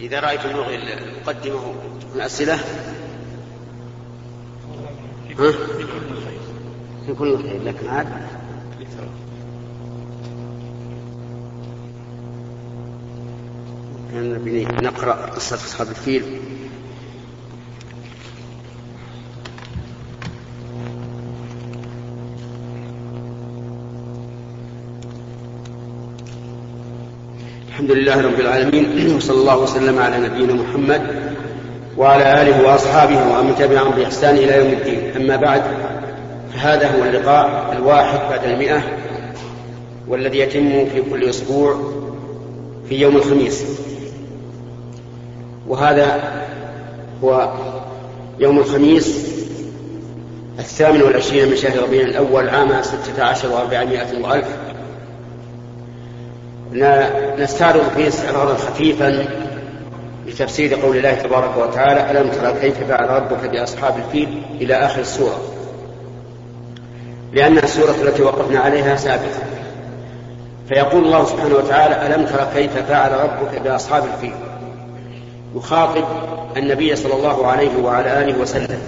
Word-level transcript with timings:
إذا 0.00 0.20
رأيت 0.20 0.40
المقدمة 0.44 1.74
تكون 2.00 2.20
أسئلة؟ 2.20 2.54
ها؟ 5.38 5.52
في 7.06 7.14
كل 7.18 7.42
خير 7.42 7.62
لكن 7.62 7.88
عاد؟ 7.88 8.06
نقرأ 14.82 15.12
قصة 15.12 15.56
أصحاب 15.56 15.88
الفيل. 15.88 16.40
الحمد 27.84 27.98
لله 27.98 28.22
رب 28.22 28.40
العالمين 28.40 29.16
وصلى 29.16 29.36
الله 29.36 29.58
وسلم 29.58 29.98
على 29.98 30.18
نبينا 30.18 30.54
محمد 30.54 31.02
وعلى 31.96 32.42
آله 32.42 32.66
وأصحابه 32.66 33.38
ومن 33.38 33.54
تبعهم 33.58 33.90
بإحسان 33.90 34.36
إلى 34.36 34.56
يوم 34.56 34.72
الدين. 34.72 35.12
أما 35.16 35.36
بعد 35.36 35.62
فهذا 36.54 36.88
هو 36.88 37.04
اللقاء 37.04 37.72
الواحد 37.72 38.18
بعد 38.30 38.44
المئة 38.44 38.82
والذي 40.08 40.38
يتم 40.38 40.84
في 40.84 41.02
كل 41.10 41.24
أسبوع 41.24 41.92
في 42.88 42.94
يوم 42.94 43.16
الخميس. 43.16 43.64
وهذا 45.68 46.32
هو 47.24 47.52
يوم 48.38 48.58
الخميس 48.58 49.28
الثامن 50.58 51.02
والعشرين 51.02 51.48
من 51.48 51.56
شهر 51.56 51.82
ربيع 51.82 52.02
الأول 52.02 52.48
عام 52.48 52.82
ستة 52.82 53.24
عشر 53.24 53.52
وأربعمائة 53.52 54.22
وألف 54.22 54.46
نستعرض 57.38 57.88
فيه 57.96 58.08
استعراضا 58.08 58.54
خفيفا 58.54 59.24
لتفسير 60.26 60.74
قول 60.74 60.96
الله 60.96 61.14
تبارك 61.14 61.56
وتعالى 61.56 62.10
ألم 62.10 62.30
ترى 62.30 62.60
كيف 62.60 62.84
فعل 62.88 63.08
ربك 63.08 63.50
بأصحاب 63.50 63.96
الفيل 63.96 64.42
إلى 64.60 64.74
آخر 64.74 65.00
السورة؟ 65.00 65.38
لأنها 67.32 67.62
السورة 67.62 67.94
التي 68.02 68.22
وقفنا 68.22 68.60
عليها 68.60 68.96
سابقا 68.96 69.42
فيقول 70.68 71.04
الله 71.04 71.24
سبحانه 71.24 71.54
وتعالى 71.54 72.14
ألم 72.14 72.26
ترى 72.26 72.48
كيف 72.54 72.78
فعل 72.78 73.12
ربك 73.12 73.62
بأصحاب 73.64 74.04
الفيل؟ 74.14 74.34
يخاطب 75.56 76.04
النبي 76.56 76.96
صلى 76.96 77.14
الله 77.14 77.46
عليه 77.46 77.82
وعلى 77.82 78.22
آله 78.22 78.38
وسلم. 78.38 78.78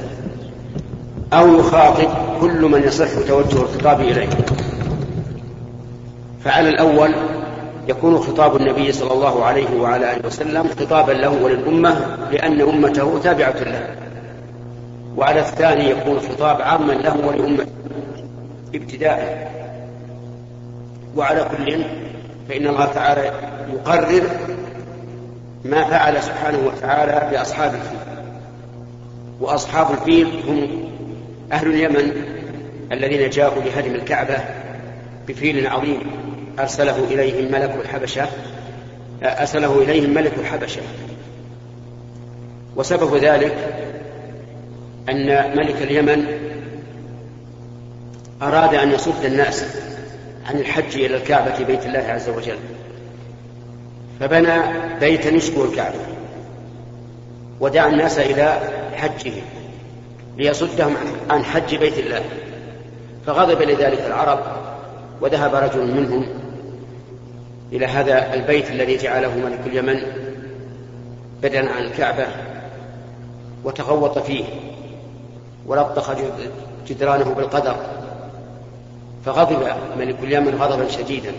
أو 1.32 1.58
يخاطب 1.58 2.08
كل 2.40 2.62
من 2.62 2.82
يصح 2.82 3.08
توجه 3.28 3.62
الخطاب 3.62 4.00
إليه. 4.00 4.28
فعلى 6.44 6.68
الأول 6.68 7.14
يكون 7.88 8.18
خطاب 8.18 8.56
النبي 8.56 8.92
صلى 8.92 9.12
الله 9.12 9.44
عليه 9.44 9.80
وعلى 9.80 10.12
آله 10.12 10.26
وسلم 10.26 10.68
خطابا 10.68 11.12
له 11.12 11.42
وللأمة 11.42 12.16
لأن 12.32 12.60
أمته 12.60 13.18
تابعة 13.18 13.62
له. 13.62 13.96
وعلى 15.16 15.40
الثاني 15.40 15.90
يكون 15.90 16.20
خطاب 16.20 16.62
عاما 16.62 16.92
له 16.92 17.26
ولأمته 17.26 17.66
ابتداء. 18.74 19.52
وعلى 21.16 21.46
كل 21.56 21.84
فإن 22.48 22.66
الله 22.66 22.84
تعالى 22.84 23.32
يقرر 23.72 24.22
ما 25.64 25.84
فعل 25.84 26.22
سبحانه 26.22 26.58
وتعالى 26.66 27.30
بأصحاب 27.30 27.74
الفيل. 27.74 27.98
وأصحاب 29.40 29.86
الفيل 29.90 30.42
هم 30.48 30.68
أهل 31.52 31.66
اليمن 31.66 32.12
الذين 32.92 33.30
جاءوا 33.30 33.62
لهدم 33.62 33.94
الكعبة 33.94 34.36
بفيل 35.28 35.66
عظيم. 35.66 36.00
أرسله 36.58 37.04
إليهم 37.10 37.52
ملك 37.52 37.76
الحبشة 37.80 38.28
أرسله 39.22 39.82
إليهم 39.82 40.14
ملك 40.14 40.32
الحبشة. 40.38 40.80
وسبب 42.76 43.16
ذلك 43.16 43.56
أن 45.08 45.56
ملك 45.56 45.82
اليمن 45.82 46.26
أراد 48.42 48.74
أن 48.74 48.92
يصد 48.92 49.24
الناس 49.24 49.64
عن 50.46 50.58
الحج 50.58 50.94
إلى 50.94 51.16
الكعبة 51.16 51.64
بيت 51.64 51.86
الله 51.86 51.98
عز 51.98 52.28
وجل. 52.28 52.58
فبنى 54.20 54.60
بيتا 55.00 55.30
يشبه 55.30 55.64
الكعبة 55.64 55.98
ودعا 57.60 57.88
الناس 57.88 58.18
إلى 58.18 58.58
حجه 58.94 59.32
ليصدهم 60.36 60.94
عن 61.30 61.44
حج 61.44 61.76
بيت 61.76 61.98
الله. 61.98 62.22
فغضب 63.26 63.62
لذلك 63.62 64.00
العرب 64.06 64.40
وذهب 65.20 65.54
رجل 65.54 65.94
منهم 65.94 66.45
إلى 67.72 67.86
هذا 67.86 68.34
البيت 68.34 68.70
الذي 68.70 68.96
جعله 68.96 69.34
ملك 69.34 69.60
اليمن 69.66 70.02
بدلا 71.42 71.70
عن 71.70 71.82
الكعبة 71.82 72.26
وتغوط 73.64 74.18
فيه 74.18 74.44
ولطخ 75.66 76.10
جدرانه 76.88 77.34
بالقدر 77.34 77.76
فغضب 79.24 79.68
ملك 79.98 80.16
اليمن 80.22 80.54
غضبا 80.54 80.88
شديدا 80.88 81.32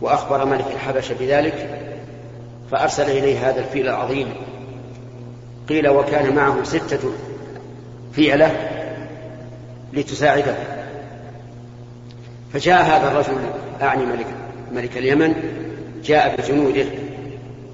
وأخبر 0.00 0.44
ملك 0.44 0.66
الحبشة 0.74 1.14
بذلك 1.20 1.80
فأرسل 2.70 3.10
إليه 3.10 3.48
هذا 3.48 3.60
الفيل 3.60 3.88
العظيم. 3.88 4.34
قيل 5.68 5.88
وكان 5.88 6.34
معه 6.34 6.62
ستة 6.62 7.12
فيلة 8.12 8.70
لتساعده. 9.92 10.54
فجاء 12.52 12.82
هذا 12.82 13.08
الرجل 13.08 13.38
أعني 13.82 14.06
ملك 14.06 14.26
ملك 14.72 14.96
اليمن 14.96 15.34
جاء 16.04 16.36
بجنوده 16.36 16.86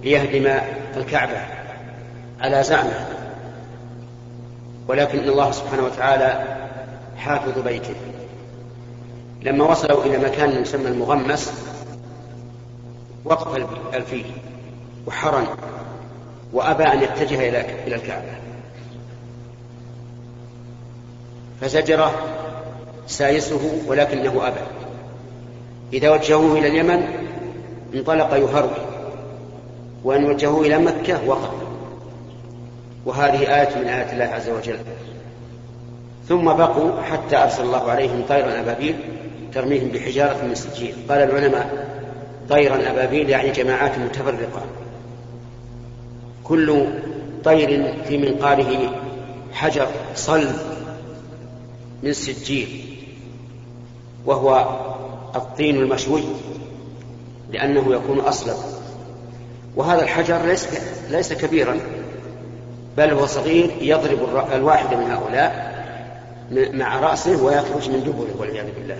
ليهدم 0.03 0.61
الكعبة 0.97 1.41
على 2.41 2.63
زعمه 2.63 3.07
ولكن 4.89 5.19
الله 5.19 5.51
سبحانه 5.51 5.85
وتعالى 5.85 6.57
حافظ 7.17 7.59
بيته. 7.59 7.95
لما 9.43 9.65
وصلوا 9.65 10.05
إلى 10.05 10.19
مكان 10.19 10.63
يسمى 10.63 10.89
المغمس 10.89 11.53
وقف 13.25 13.67
الفيل 13.95 14.27
وحرن 15.07 15.47
وأبى 16.53 16.85
أن 16.85 17.03
يتجه 17.03 17.49
إلى 17.87 17.95
الكعبة. 17.95 18.37
فزجره 21.61 22.15
سايسه 23.07 23.83
ولكنه 23.87 24.47
أبى. 24.47 24.86
إذا 25.93 26.11
وجهوه 26.11 26.59
إلى 26.59 26.69
اليمن 26.69 27.03
انطلق 27.95 28.35
يهرول 28.35 28.71
وإن 30.05 30.25
وجهوه 30.25 30.67
إلى 30.67 30.79
مكة 30.79 31.29
وقف. 31.29 31.51
وهذه 33.07 33.61
آية 33.61 33.79
من 33.79 33.87
آيات 33.87 34.13
الله 34.13 34.25
عز 34.25 34.49
وجل. 34.49 34.79
ثم 36.29 36.45
بقوا 36.45 37.03
حتى 37.03 37.37
أرسل 37.37 37.63
الله 37.63 37.91
عليهم 37.91 38.23
طيرا 38.29 38.61
أبابيل 38.61 38.97
ترميهم 39.55 39.89
بحجارة 39.89 40.45
من 40.45 40.55
سجيل 40.55 40.95
قال 41.09 41.19
العلماء 41.19 41.87
طيرا 42.49 42.91
أبابيل 42.91 43.31
يعني 43.31 43.51
جماعات 43.51 43.99
متفرقة. 43.99 44.63
كل 46.45 46.87
طير 47.45 47.95
في 48.09 48.19
منقاره 48.19 48.95
حجر 49.53 49.87
صلب 50.15 50.57
من 52.03 52.13
سجيل 52.13 52.69
وهو 54.27 54.81
الطين 55.37 55.77
المشوي 55.77 56.23
لأنه 57.53 57.95
يكون 57.95 58.21
أصلب. 58.21 58.57
وهذا 59.77 60.03
الحجر 60.03 60.43
ليس 60.47 60.69
ليس 61.11 61.33
كبيرا 61.33 61.81
بل 62.97 63.11
هو 63.11 63.27
صغير 63.27 63.71
يضرب 63.81 64.19
الواحد 64.53 64.95
من 64.95 65.11
هؤلاء 65.11 65.77
مع 66.53 67.01
رأسه 67.01 67.45
ويخرج 67.45 67.91
من 67.91 68.01
دبره 68.01 68.41
والعياذ 68.41 68.67
بالله. 68.75 68.99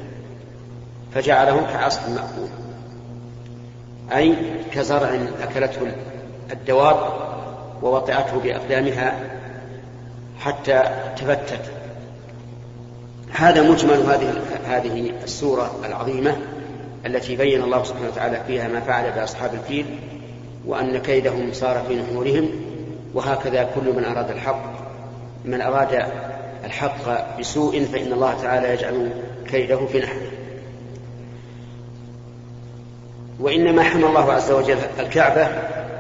فجعله 1.15 1.67
كعصف 1.73 2.09
مأكول. 2.09 2.49
أي 4.13 4.37
كزرع 4.73 5.19
أكلته 5.43 5.93
الدواب 6.53 6.97
ووطئته 7.83 8.41
بأقدامها 8.45 9.21
حتى 10.41 10.83
تفتت. 11.17 11.71
هذا 13.37 13.63
مجمل 13.63 13.97
هذه 13.97 14.35
هذه 14.67 15.13
السورة 15.25 15.81
العظيمة 15.85 16.37
التي 17.07 17.37
بين 17.37 17.63
الله 17.63 17.83
سبحانه 17.83 18.09
وتعالى 18.09 18.41
فيها 18.47 18.69
ما 18.69 18.81
فعل 18.81 19.13
بأصحاب 19.13 19.55
الفيل 19.55 19.87
وأن 20.67 20.99
كيدهم 20.99 21.53
صار 21.53 21.83
في 21.89 21.95
نحورهم 21.95 22.51
وهكذا 23.15 23.71
كل 23.75 23.93
من 23.97 24.05
أراد 24.05 24.31
الحق 24.31 24.63
من 25.45 25.61
أراد 25.61 26.07
الحق 26.65 27.39
بسوء 27.41 27.85
فإن 27.93 28.13
الله 28.13 28.43
تعالى 28.43 28.73
يجعل 28.73 29.11
كيده 29.51 29.87
في 29.87 29.99
نحره. 29.99 30.31
وإنما 33.41 33.83
حمى 33.83 34.07
الله 34.07 34.33
عز 34.33 34.51
وجل 34.51 34.79
الكعبة 35.01 35.47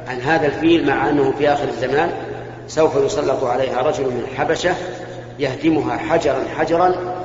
عن 0.08 0.20
هذا 0.20 0.46
الفيل 0.46 0.86
مع 0.86 1.08
أنه 1.08 1.32
في 1.38 1.48
آخر 1.52 1.68
الزمان 1.68 2.10
سوف 2.68 2.96
يسلط 2.96 3.44
عليها 3.44 3.82
رجل 3.82 4.04
من 4.04 4.26
الحبشة 4.30 4.74
يهدمها 5.38 5.96
حجرا 5.96 6.44
حجرا 6.58 7.15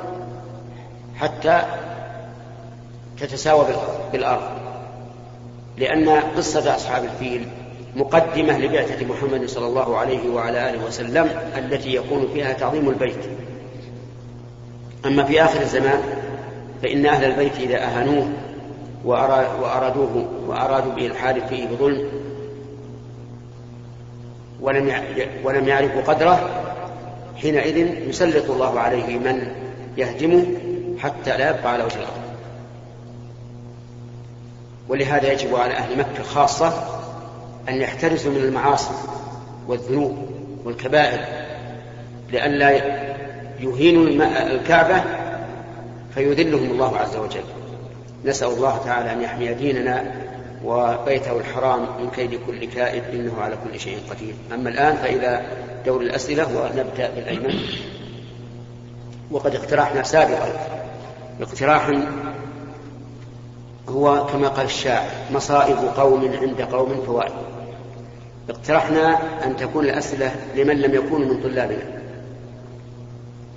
حتى 1.22 1.62
تتساوى 3.20 3.66
بالأرض. 4.12 4.42
لأن 5.78 6.10
قصة 6.10 6.76
أصحاب 6.76 7.04
الفيل 7.04 7.48
مقدمة 7.96 8.58
لبعثة 8.58 9.06
محمد 9.06 9.46
صلى 9.46 9.68
الله 9.68 9.98
عليه 9.98 10.30
وعلى 10.30 10.70
آله 10.70 10.86
وسلم 10.86 11.30
التي 11.58 11.96
يكون 11.96 12.28
فيها 12.34 12.54
تعظيم 12.54 12.90
البيت. 12.90 13.26
أما 15.06 15.24
في 15.24 15.44
آخر 15.44 15.62
الزمان 15.62 16.02
فإن 16.84 17.06
أهل 17.06 17.32
البيت 17.32 17.60
إذا 17.60 17.78
أهانوه 17.78 18.28
وأرادوه 19.06 20.26
وأرادوا 20.48 20.92
به 20.92 21.06
الحادث 21.06 21.48
فيه 21.48 21.68
بظلم 21.68 22.10
ولم 24.62 24.94
ولم 25.44 25.68
يعرفوا 25.68 26.02
قدره 26.02 26.50
حينئذ 27.38 27.78
يسلط 28.10 28.50
الله 28.50 28.80
عليه 28.80 29.20
من 29.20 29.48
يهدمه 29.98 30.46
حتى 31.04 31.38
لا 31.38 31.50
يبقى 31.50 31.74
على 31.74 31.84
وجه 31.84 31.96
الأرض. 31.96 32.22
ولهذا 34.90 35.32
يجب 35.34 35.56
على 35.56 35.74
أهل 35.74 35.98
مكة 35.98 36.24
خاصة 36.24 36.74
أن 37.70 37.76
يحترزوا 37.76 38.32
من 38.32 38.38
المعاصي 38.38 38.94
والذنوب 39.68 40.18
والكبائر 40.66 41.20
لئلا 42.32 42.72
يهينوا 43.60 44.26
الكعبة 44.52 45.04
فيذلهم 46.16 46.72
الله 46.72 46.98
عز 46.98 47.16
وجل. 47.16 47.44
نسأل 48.26 48.48
الله 48.48 48.78
تعالى 48.86 49.12
أن 49.12 49.22
يحمي 49.22 49.54
ديننا 49.54 50.12
وبيته 50.66 51.38
الحرام 51.38 51.80
من 51.80 52.10
كيد 52.16 52.40
كل 52.48 52.66
كائد 52.66 53.04
إنه 53.14 53.34
على 53.42 53.56
كل 53.64 53.80
شيء 53.80 53.98
قدير. 54.10 54.34
أما 54.54 54.70
الآن 54.70 54.96
فإلى 54.96 55.42
دور 55.86 56.02
الأسئلة 56.02 56.44
ونبدأ 56.44 57.10
بالأيمن. 57.16 57.60
وقد 59.32 59.56
اقترحنا 59.56 60.04
سابقا 60.04 60.81
اقتراحا 61.42 62.12
هو 63.90 64.26
كما 64.26 64.48
قال 64.48 64.66
الشاعر 64.66 65.10
مصائب 65.32 65.78
قوم 65.78 66.32
عند 66.42 66.62
قوم 66.62 67.04
فوائد. 67.06 67.32
اقترحنا 68.50 69.20
أن 69.46 69.58
تكون 69.58 69.86
الأسئلة 69.86 70.36
لمن 70.56 70.82
لم 70.82 70.96
يكونوا 70.96 71.34
من 71.34 71.44
طلابنا. 71.44 71.84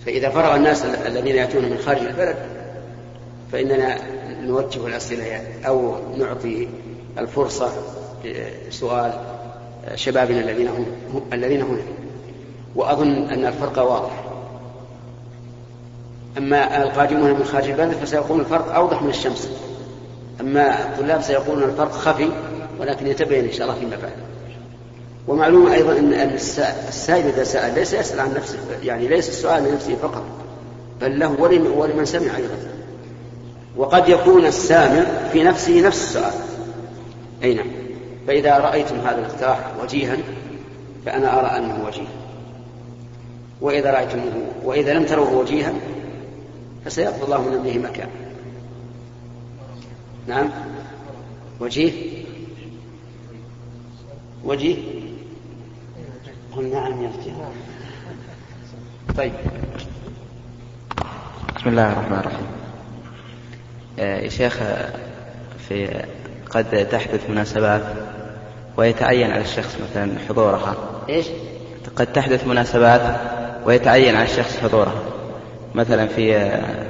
فإذا 0.07 0.29
فرغ 0.29 0.57
الناس 0.57 0.85
الذين 0.85 1.37
يأتون 1.37 1.65
من 1.65 1.79
خارج 1.79 2.01
البلد 2.01 2.37
فإننا 3.53 3.99
نوجه 4.41 4.87
الأسئلة 4.87 5.41
أو 5.67 5.97
نعطي 6.19 6.69
الفرصة 7.19 7.73
لسؤال 8.25 9.13
شبابنا 9.95 10.41
الذين 10.41 10.69
هم 10.69 10.87
الذين 11.33 11.63
هنا. 11.63 11.83
وأظن 12.77 13.29
أن 13.29 13.47
الفرق 13.47 13.79
واضح. 13.79 14.34
أما 16.39 16.83
القادمون 16.83 17.31
من 17.31 17.45
خارج 17.45 17.71
البلد 17.71 17.93
فسيكون 17.93 18.41
الفرق 18.41 18.75
أوضح 18.75 19.03
من 19.03 19.11
الشمس. 19.11 19.49
أما 20.41 20.83
الطلاب 20.83 21.23
سيقولون 21.23 21.63
الفرق 21.63 21.93
خفي 21.93 22.29
ولكن 22.81 23.07
يتبين 23.07 23.45
إن 23.45 23.53
شاء 23.53 23.67
الله 23.67 23.81
فيما 23.81 23.97
بعد. 24.03 24.13
ومعلوم 25.29 25.67
أيضا 25.67 25.93
أن 25.93 26.13
السائل 26.89 27.27
إذا 27.27 27.45
سأل 27.45 27.75
ليس 27.75 27.93
يسأل 27.93 28.21
عن 28.21 28.35
نفسه 28.35 28.59
يعني 28.83 29.09
ليس 29.09 29.29
السؤال 29.29 29.65
لنفسه 29.65 29.95
فقط 30.03 30.23
بل 31.01 31.19
له 31.19 31.37
ولمن 31.77 32.05
سمع 32.05 32.37
أيضا. 32.37 32.57
وقد 33.77 34.09
يكون 34.09 34.47
السامع 34.47 35.05
في 35.33 35.43
نفسه 35.43 35.81
نفس 35.81 36.03
السؤال. 36.03 36.33
أي 37.43 37.55
نعم. 37.55 37.67
فإذا 38.27 38.59
رأيتم 38.59 38.97
هذا 38.97 39.19
الاقتراح 39.19 39.59
وجيها 39.83 40.17
فأنا 41.07 41.41
أرى 41.41 41.59
أنه 41.59 41.87
وجيه. 41.87 42.09
وإذا 43.61 43.91
رأيتموه 43.91 44.33
وإذا 44.65 44.95
لم 44.95 45.05
تروه 45.05 45.33
وجيها 45.33 45.73
فسيقضي 46.85 47.23
الله 47.23 47.41
من 47.41 47.55
أمره 47.55 47.91
مكان. 47.91 48.09
نعم. 50.27 50.51
وجيه. 51.61 52.25
وجيه. 54.45 54.77
قل 56.57 56.73
نعم 56.73 57.03
يا 57.03 57.11
طيب. 59.17 59.33
بسم 61.57 61.69
الله 61.69 61.93
الرحمن 61.93 62.19
الرحيم. 62.19 62.47
آه، 63.99 64.21
يا 64.21 64.29
شيخ 64.29 64.59
في 65.69 66.05
قد 66.51 66.89
تحدث 66.89 67.31
مناسبات 67.31 67.83
ويتعين 68.77 69.31
على 69.31 69.43
الشخص 69.43 69.77
مثلا 69.91 70.19
حضورها. 70.29 70.77
إيش؟ 71.09 71.27
قد 71.97 72.13
تحدث 72.13 72.47
مناسبات 72.47 73.21
ويتعين 73.67 74.17
على 74.17 74.25
الشخص 74.25 74.57
حضورها. 74.57 75.14
مثلا 75.75 76.07
في 76.07 76.37
آه، 76.37 76.87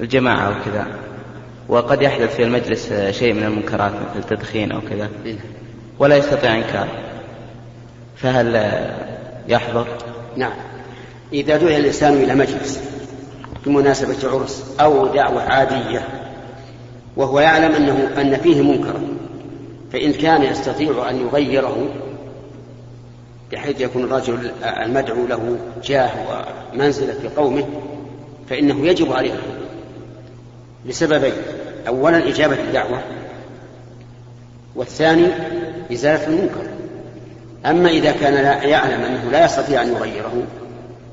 الجماعة 0.00 0.46
أو 0.46 0.52
كذا 0.64 0.86
وقد 1.68 2.02
يحدث 2.02 2.36
في 2.36 2.42
المجلس 2.42 2.92
شيء 3.10 3.32
من 3.32 3.42
المنكرات 3.42 3.92
مثل 3.92 4.18
التدخين 4.18 4.72
أو 4.72 4.80
كذا 4.80 5.08
إيه. 5.26 5.36
ولا 5.98 6.16
يستطيع 6.16 6.56
إنكار 6.56 6.88
فهل 8.16 8.72
يحضر؟ 9.48 9.86
نعم 10.36 10.52
إذا 11.32 11.56
دعي 11.56 11.76
الإنسان 11.76 12.12
إلى 12.12 12.34
مجلس 12.34 12.82
بمناسبة 13.66 14.30
عرس 14.30 14.64
أو 14.80 15.06
دعوة 15.06 15.42
عادية 15.42 16.08
وهو 17.16 17.40
يعلم 17.40 17.72
أنه 17.72 18.10
أن 18.20 18.36
فيه 18.36 18.62
منكرا 18.62 19.00
فإن 19.92 20.12
كان 20.12 20.42
يستطيع 20.42 21.10
أن 21.10 21.16
يغيره 21.16 21.88
بحيث 23.52 23.80
يكون 23.80 24.04
الرجل 24.04 24.50
المدعو 24.64 25.26
له 25.26 25.58
جاه 25.84 26.10
ومنزلة 26.74 27.12
في 27.12 27.28
قومه 27.28 27.64
فإنه 28.48 28.86
يجب 28.86 29.12
عليه 29.12 29.34
لسببين 30.86 31.32
أولا 31.88 32.28
إجابة 32.28 32.60
الدعوة 32.60 33.02
والثاني 34.74 35.26
إزالة 35.92 36.26
المنكر. 36.26 36.66
أما 37.66 37.88
إذا 37.90 38.12
كان 38.12 38.34
لا 38.34 38.62
يعلم 38.62 39.00
أنه 39.02 39.30
لا 39.30 39.44
يستطيع 39.44 39.82
أن 39.82 39.88
يغيره 39.88 40.42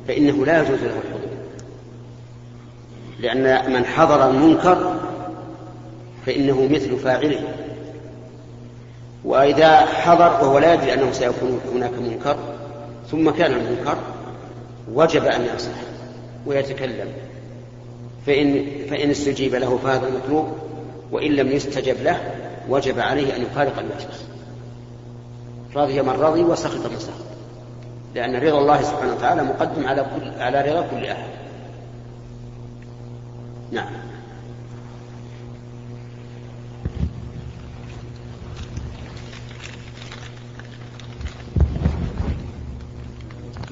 فإنه 0.08 0.46
لا 0.46 0.62
يجوز 0.62 0.80
له 0.80 0.94
الحضور. 1.06 1.38
لأن 3.20 3.74
من 3.74 3.86
حضر 3.86 4.30
المنكر 4.30 4.96
فإنه 6.26 6.68
مثل 6.72 6.98
فاعله. 6.98 7.40
وإذا 9.28 9.86
حضر 9.86 10.26
وهو 10.26 10.60
لا 10.60 10.74
يدري 10.74 10.94
أنه 10.94 11.12
سيكون 11.12 11.60
هناك 11.74 11.94
منكر 11.94 12.38
ثم 13.12 13.30
كان 13.30 13.54
المنكر 13.54 13.98
وجب 14.94 15.26
أن 15.26 15.46
يصح 15.56 15.72
ويتكلم. 16.46 17.08
فإن, 18.26 18.66
فإن 18.90 19.10
استجيب 19.10 19.56
له 19.56 19.80
فهذا 19.84 20.08
المطلوب 20.08 20.58
وإن 21.12 21.32
لم 21.32 21.52
يستجب 21.52 22.04
له 22.04 22.20
وجب 22.70 23.00
عليه 23.00 23.36
أن 23.36 23.42
يفارق 23.42 23.80
المجلس. 23.80 24.24
رضي 25.76 26.02
من 26.02 26.10
رضي 26.10 26.42
وسخط 26.42 26.92
من 26.92 27.00
سخط. 27.00 27.28
لأن 28.16 28.36
رضا 28.36 28.60
الله 28.60 28.82
سبحانه 28.82 29.14
وتعالى 29.14 29.44
مقدم 29.44 29.88
على 29.88 30.02
كل 30.02 30.42
على 30.42 30.62
رضا 30.62 30.88
كل 30.92 31.06
أحد. 31.06 31.30
نعم. 33.72 33.90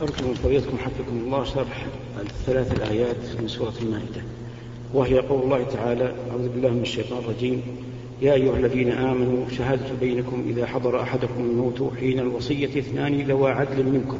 أرجو 0.05 0.27
من 0.27 0.33
فضيلتكم 0.33 0.77
حفظكم 0.77 1.17
الله 1.25 1.43
شرح 1.43 1.85
الثلاث 2.21 2.71
الآيات 2.71 3.41
من 3.41 3.47
سورة 3.47 3.73
المائدة. 3.81 4.21
وهي 4.93 5.19
قول 5.19 5.43
الله 5.43 5.63
تعالى 5.63 6.13
أعوذ 6.31 6.49
بالله 6.49 6.69
من 6.69 6.81
الشيطان 6.81 7.19
الرجيم. 7.19 7.61
يا 8.21 8.33
أيها 8.33 8.57
الذين 8.57 8.91
آمنوا 8.91 9.49
شهادة 9.57 9.85
بينكم 10.01 10.45
إذا 10.49 10.65
حضر 10.65 11.01
أحدكم 11.01 11.43
الموت 11.43 11.91
حين 11.99 12.19
الوصية 12.19 12.79
اثنان 12.79 13.21
ذوى 13.21 13.51
عدل 13.51 13.83
منكم 13.83 14.19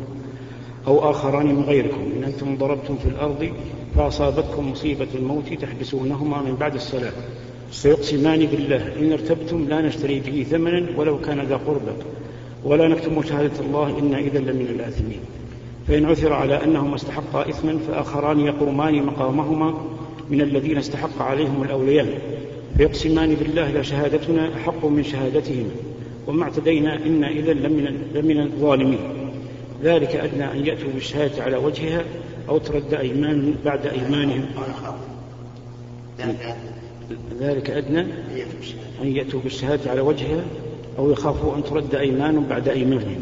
أو 0.87 1.09
آخران 1.11 1.45
من 1.45 1.63
غيركم. 1.63 2.01
إن 2.17 2.23
أنتم 2.23 2.57
ضربتم 2.57 2.97
في 2.97 3.09
الأرض 3.09 3.49
فأصابتكم 3.95 4.71
مصيبة 4.71 5.07
الموت 5.15 5.53
تحبسونهما 5.53 6.41
من 6.41 6.55
بعد 6.55 6.75
الصلاة. 6.75 7.13
فيقسمان 7.71 8.45
بالله 8.45 8.99
إن 8.99 9.11
ارتبتم 9.11 9.65
لا 9.69 9.81
نشتري 9.81 10.19
به 10.19 10.45
ثمنا 10.49 10.97
ولو 10.97 11.21
كان 11.21 11.39
ذا 11.41 11.55
قربى. 11.55 11.91
ولا 12.63 12.87
نكتم 12.87 13.23
شهادة 13.23 13.59
الله 13.59 13.99
إنا 13.99 14.19
إذا 14.19 14.39
لمن 14.39 14.67
الآثمين. 14.75 15.19
فإن 15.87 16.05
عثر 16.05 16.33
على 16.33 16.63
أنهما 16.63 16.95
استحقا 16.95 17.49
إثما 17.49 17.79
فآخران 17.87 18.39
يقومان 18.39 19.03
مقامهما 19.03 19.73
من 20.29 20.41
الذين 20.41 20.77
استحق 20.77 21.21
عليهم 21.21 21.63
الأولياء 21.63 22.21
فيقسمان 22.77 23.35
بالله 23.35 23.79
لشهادتنا 23.79 24.55
أحق 24.55 24.85
من 24.85 25.03
شهادتهما 25.03 25.69
وما 26.27 26.43
اعتدينا 26.43 26.95
إنا 27.05 27.29
إذا 27.29 27.53
لمن, 27.53 28.11
لمن 28.15 28.41
الظالمين. 28.41 28.99
ذلك 29.83 30.15
أدنى 30.15 30.51
أن 30.51 30.65
يأتوا 30.65 30.89
بالشهادة 30.93 31.43
على 31.43 31.57
وجهها 31.57 32.03
أو 32.49 32.57
ترد 32.57 32.93
أيمان 32.93 33.55
بعد 33.65 33.85
أيمانهم. 33.85 34.45
ذلك 37.39 37.69
أدنى 37.69 38.01
أن 39.01 39.07
يأتوا 39.07 39.39
بالشهادة 39.39 39.91
على 39.91 40.01
وجهها 40.01 40.43
أو 40.97 41.11
يخافوا 41.11 41.55
أن 41.55 41.63
ترد 41.63 41.95
أيمان 41.95 42.45
بعد 42.49 42.69
أيمانهم. 42.69 43.21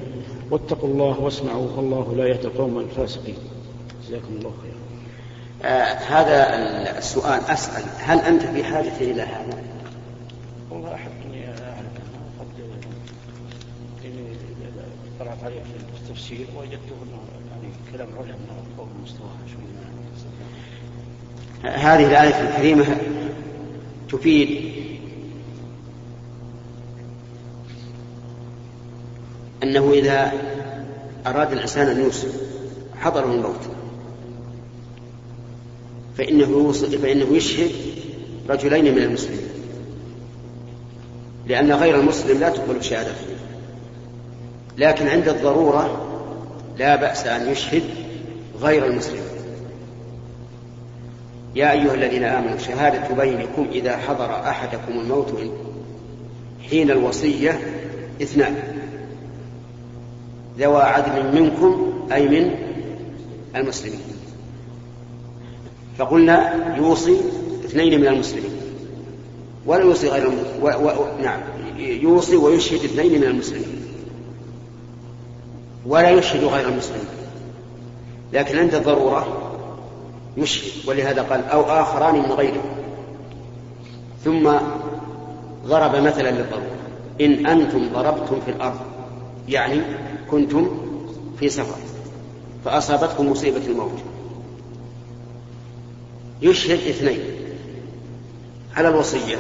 واتقوا 0.53 0.89
الله 0.89 1.19
واسمعوا 1.19 1.67
والله 1.77 2.15
لا 2.17 2.27
يهدي 2.27 2.48
القوم 2.48 2.79
الفاسقين. 2.79 3.36
جزاكم 4.07 4.33
الله 4.38 4.53
خيرا. 4.62 4.74
آه 5.72 5.93
هذا 5.93 6.38
السؤال 6.98 7.41
أسأل 7.50 7.83
هل 8.00 8.19
أنت 8.19 8.41
في 8.41 8.63
حاجة 8.63 8.98
إلى 9.01 9.22
هذا؟ 9.22 9.63
والله 10.72 10.95
أحب 10.95 11.12
أني 11.25 11.48
أعرف 11.48 11.88
قد 12.39 12.48
طلعت 15.19 15.43
عليه 15.43 15.60
في 15.60 16.10
التفسير 16.10 16.45
وجدته 16.57 16.95
أنه 17.03 17.19
يعني 17.51 17.74
كلام 17.91 18.07
علماء 18.17 18.63
فوق 18.77 18.88
مستواها 19.03 19.43
هذه 21.63 22.05
الآية 22.07 22.50
الكريمة 22.50 22.86
تفيد 24.10 24.74
أنه 29.63 29.91
إذا 29.93 30.32
أراد 31.27 31.51
الإنسان 31.51 31.88
أن 31.88 32.00
يوصي 32.03 32.27
حضره 33.00 33.25
الموت 33.25 33.62
فإنه 36.17 36.50
يوصي 36.50 36.98
فإنه 36.98 37.36
يشهد 37.36 37.72
رجلين 38.50 38.96
من 38.96 39.01
المسلمين 39.03 39.48
لأن 41.48 41.72
غير 41.72 42.00
المسلم 42.00 42.39
لا 42.39 42.50
تقبل 42.50 42.84
شهادته 42.84 43.34
لكن 44.77 45.08
عند 45.08 45.29
الضرورة 45.29 46.10
لا 46.77 46.96
بأس 46.96 47.27
أن 47.27 47.51
يشهد 47.51 47.84
غير 48.62 48.86
المسلم. 48.86 49.24
يا 51.55 51.72
أيها 51.72 51.93
الذين 51.93 52.24
آمنوا 52.24 52.58
شهادة 52.58 53.15
بينكم 53.15 53.67
إذا 53.72 53.98
حضر 53.98 54.36
أحدكم 54.36 55.00
الموت 55.00 55.34
حين 56.70 56.91
الوصية 56.91 57.60
اثنان. 58.22 58.55
ذوى 60.57 60.81
عدل 60.81 61.41
منكم 61.41 61.93
أي 62.12 62.27
من 62.27 62.55
المسلمين. 63.55 64.00
فقلنا 65.98 66.75
يوصي 66.77 67.17
اثنين 67.65 68.01
من 68.01 68.07
المسلمين. 68.07 68.51
ولا 69.65 69.81
يوصي 69.81 70.10
غير 70.10 70.27
و... 70.62 70.67
و... 70.67 71.05
نعم 71.24 71.39
يوصي 71.77 72.36
ويشهد 72.36 72.83
اثنين 72.83 73.22
من 73.22 73.27
المسلمين. 73.27 73.86
ولا 75.86 76.10
يشهد 76.10 76.43
غير 76.43 76.69
المسلمين. 76.69 77.05
لكن 78.33 78.57
عند 78.57 78.75
الضرورة 78.75 79.51
يشهد 80.38 80.89
ولهذا 80.89 81.22
قال 81.22 81.45
أو 81.45 81.62
آخران 81.62 82.15
من 82.15 82.31
غيره 82.31 82.63
ثم 84.25 84.51
ضرب 85.67 85.95
مثلا 85.95 86.31
للضرورة. 86.31 86.74
إن 87.22 87.45
أنتم 87.45 87.89
ضربتم 87.93 88.39
في 88.45 88.51
الأرض 88.51 88.79
يعني 89.50 89.81
كنتم 90.32 90.70
في 91.39 91.50
سفر 91.50 91.77
فأصابتكم 92.65 93.32
مصيبة 93.32 93.62
الموت. 93.68 94.00
يشهد 96.42 96.88
اثنين 96.88 97.20
على 98.75 98.88
الوصية 98.88 99.38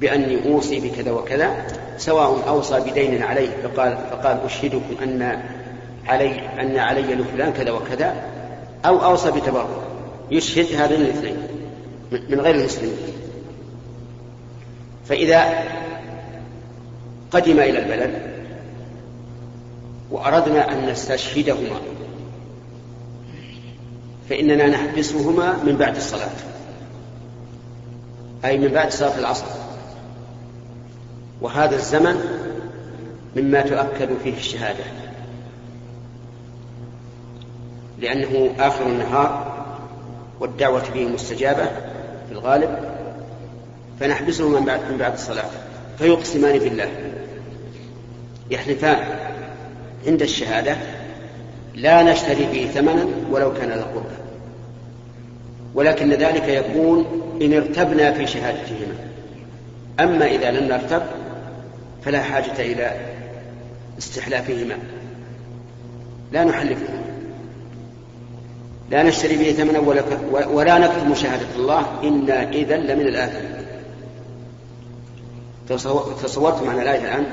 بأني 0.00 0.52
أوصي 0.52 0.80
بكذا 0.80 1.10
وكذا 1.10 1.66
سواء 1.98 2.48
أوصى 2.48 2.80
بدين 2.80 3.22
عليه 3.22 3.48
فقال, 3.62 3.98
فقال 4.10 4.40
أشهدكم 4.44 4.94
أن 5.02 5.42
علي 6.06 6.40
أن 6.60 6.76
علي 6.76 7.14
لفلان 7.14 7.52
كذا 7.52 7.70
وكذا 7.70 8.14
أو 8.84 9.04
أوصى 9.04 9.30
بتبرع 9.30 9.66
يشهد 10.30 10.74
هذين 10.74 11.00
الاثنين 11.00 11.36
من 12.28 12.40
غير 12.40 12.54
المسلمين. 12.54 12.96
فإذا 15.04 15.64
قدم 17.30 17.60
إلى 17.60 17.78
البلد 17.78 18.29
وأردنا 20.10 20.72
أن 20.72 20.90
نستشهدهما. 20.90 21.80
فإننا 24.30 24.66
نحبسهما 24.66 25.64
من 25.64 25.76
بعد 25.76 25.96
الصلاة. 25.96 26.30
أي 28.44 28.58
من 28.58 28.68
بعد 28.68 28.90
صلاة 28.92 29.18
العصر. 29.18 29.46
وهذا 31.40 31.76
الزمن 31.76 32.24
مما 33.36 33.60
تؤكد 33.60 34.08
فيه 34.24 34.36
الشهادة. 34.36 34.84
لأنه 37.98 38.50
آخر 38.58 38.86
النهار 38.86 39.60
والدعوة 40.40 40.82
فيه 40.82 41.08
مستجابة 41.08 41.64
في 42.28 42.32
الغالب. 42.32 42.78
فنحبسهما 44.00 44.60
من 44.60 44.66
بعد, 44.66 44.80
من 44.90 44.98
بعد 44.98 45.12
الصلاة. 45.12 45.50
فيقسمان 45.98 46.58
بالله. 46.58 46.90
يحلفان. 48.50 49.29
عند 50.06 50.22
الشهادة 50.22 50.76
لا 51.74 52.02
نشتري 52.02 52.46
به 52.52 52.70
ثمنا 52.74 53.06
ولو 53.30 53.52
كان 53.54 53.68
ذا 53.68 53.82
قربى. 53.94 54.16
ولكن 55.74 56.12
ذلك 56.12 56.48
يكون 56.48 57.06
إن 57.42 57.52
ارتبنا 57.52 58.12
في 58.12 58.26
شهادتهما. 58.26 58.94
أما 60.00 60.26
إذا 60.26 60.50
لم 60.50 60.68
نرتب 60.68 61.02
فلا 62.04 62.22
حاجة 62.22 62.60
إلى 62.60 62.96
استحلافهما. 63.98 64.78
لا 66.32 66.44
نحلفهما 66.44 67.00
لا 68.90 69.02
نشتري 69.02 69.36
به 69.36 69.52
ثمنا 69.52 69.78
ولا, 70.52 70.78
نكتم 70.78 71.14
شهادة 71.14 71.46
الله. 71.56 71.86
إنا 72.02 72.48
إذا 72.48 72.76
لمن 72.76 73.06
الآثمين 73.06 73.60
تصورت 76.22 76.62
معنا 76.62 76.82
الآية 76.82 76.98
الآن؟ 76.98 77.24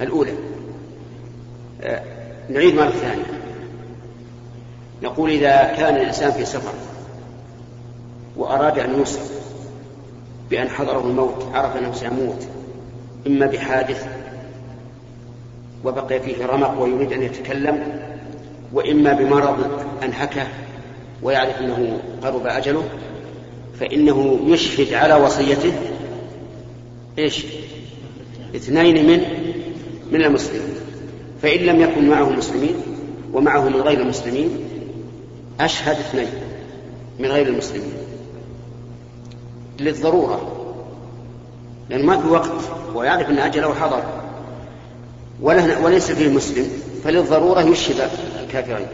الأولى. 0.00 0.32
نعيد 2.50 2.74
مرة 2.74 2.90
ثانية. 2.90 3.24
نقول 5.02 5.30
إذا 5.30 5.74
كان 5.76 5.96
الإنسان 5.96 6.32
في 6.32 6.44
سفر 6.44 6.72
وأراد 8.36 8.78
أن 8.78 8.98
يوصل 8.98 9.20
بأن 10.50 10.68
حضره 10.68 11.00
الموت 11.00 11.46
عرف 11.52 11.76
أنه 11.76 11.92
سيموت 11.92 12.46
إما 13.26 13.46
بحادث 13.46 14.06
وبقي 15.84 16.20
فيه 16.20 16.46
رمق 16.46 16.80
ويريد 16.80 17.12
أن 17.12 17.22
يتكلم 17.22 18.00
وإما 18.72 19.12
بمرض 19.12 19.86
أنهكه 20.02 20.46
ويعرف 21.22 21.60
أنه 21.60 21.98
قرب 22.22 22.46
أجله 22.46 22.84
فإنه 23.80 24.40
يشهد 24.46 24.94
على 24.94 25.14
وصيته 25.14 25.72
إيش؟ 27.18 27.46
اثنين 28.56 29.06
من 29.06 29.20
من 30.12 30.22
المسلمين. 30.22 30.73
فإن 31.44 31.60
لم 31.60 31.80
يكن 31.80 32.08
معه 32.08 32.30
مسلمين 32.30 32.74
ومعه 33.32 33.68
من 33.68 33.80
غير 33.80 34.00
المسلمين 34.00 34.50
أشهد 35.60 35.96
اثنين 35.96 36.28
من 37.18 37.26
غير 37.26 37.46
المسلمين 37.46 37.92
للضرورة 39.80 40.40
لأنه 41.90 42.06
ما 42.06 42.20
في 42.20 42.28
وقت 42.28 42.50
ويعرف 42.94 43.30
أن 43.30 43.38
أجله 43.38 43.74
حضر 43.74 44.02
وليس 45.82 46.10
فيه 46.10 46.28
مسلم 46.28 46.68
فللضرورة 47.04 47.60
يشهد 47.60 48.10
الكافرين 48.42 48.86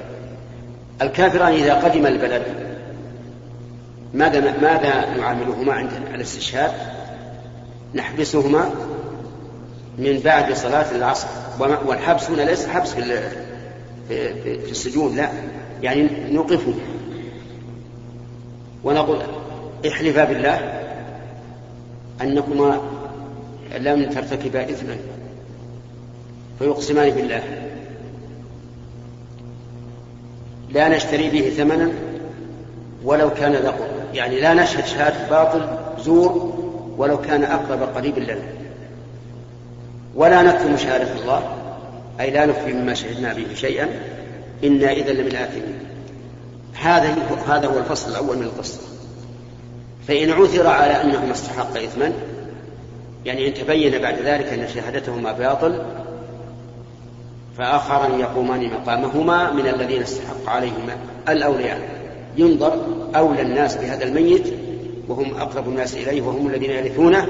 الكافران 1.02 1.52
إذا 1.52 1.74
قدم 1.74 2.06
البلد 2.06 2.42
ماذا 4.14 4.40
ماذا 4.40 5.16
نعاملهما 5.18 5.72
عند 5.72 5.90
الاستشهاد؟ 6.14 6.72
نحبسهما 7.94 8.70
من 10.00 10.20
بعد 10.24 10.52
صلاة 10.52 10.96
العصر. 10.96 11.28
والحبس 11.60 12.30
هنا 12.30 12.42
ليس 12.42 12.66
حبس 12.66 12.94
في 12.94 13.30
في, 14.08 14.70
السجون 14.70 15.16
لا. 15.16 15.28
يعني 15.82 16.08
نوقفه. 16.30 16.74
ونقول 18.84 19.18
احلفا 19.88 20.24
بالله 20.24 20.80
أنكما 22.22 22.80
لم 23.78 24.10
ترتكبا 24.10 24.62
إثما 24.62 24.96
فيقسمان 26.58 27.10
بالله. 27.10 27.42
لا 30.70 30.88
نشتري 30.88 31.30
به 31.30 31.50
ثمنا 31.50 31.90
ولو 33.04 33.30
كان 33.30 33.52
ذا 33.52 33.74
يعني 34.14 34.40
لا 34.40 34.54
نشهد 34.54 34.86
شهادة 34.86 35.30
باطل 35.30 35.68
زور 36.04 36.54
ولو 36.96 37.20
كان 37.20 37.44
أقرب 37.44 37.82
قريب 37.82 38.18
لنا. 38.18 38.42
ولا 40.14 40.42
نكتم 40.42 40.76
شهادة 40.76 41.20
الله 41.20 41.42
أي 42.20 42.30
لا 42.30 42.46
نخفي 42.46 42.72
مما 42.72 42.94
شهدنا 42.94 43.34
به 43.34 43.46
شيئا 43.54 43.88
إنا 44.64 44.92
إذا 44.92 45.12
لمن 45.12 45.36
آثمين 45.36 45.78
هذا 46.80 47.16
هذا 47.48 47.66
هو 47.66 47.78
الفصل 47.78 48.10
الأول 48.10 48.36
من 48.36 48.42
القصة. 48.42 48.80
فإن 50.08 50.30
عثر 50.30 50.66
على 50.66 51.02
أنهما 51.02 51.32
استحق 51.32 51.78
إثما 51.78 52.12
يعني 53.24 53.48
إن 53.48 53.54
تبين 53.54 54.02
بعد 54.02 54.18
ذلك 54.18 54.46
أن 54.46 54.68
شهادتهما 54.68 55.32
باطل 55.32 55.82
فآخران 57.58 58.20
يقومان 58.20 58.70
مقامهما 58.70 59.52
من 59.52 59.66
الذين 59.66 60.02
استحق 60.02 60.48
عليهما 60.48 60.96
الأولياء. 61.28 62.00
ينظر 62.36 62.86
أولى 63.16 63.42
الناس 63.42 63.76
بهذا 63.76 64.04
الميت 64.04 64.46
وهم 65.08 65.34
أقرب 65.34 65.68
الناس 65.68 65.94
إليه 65.94 66.22
وهم 66.22 66.46
الذين 66.46 66.70
يرثونه 66.70 67.26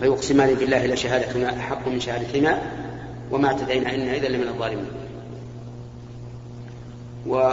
فيقسمان 0.00 0.54
بالله 0.54 0.86
لشهادتنا 0.86 1.58
أحق 1.58 1.88
من 1.88 2.00
شهادتنا 2.00 2.62
وما 3.30 3.48
اعتدينا 3.48 3.94
إنا 3.94 4.14
إذا 4.14 4.28
لمن 4.28 4.48
الظالمين. 4.48 4.90
و 7.26 7.52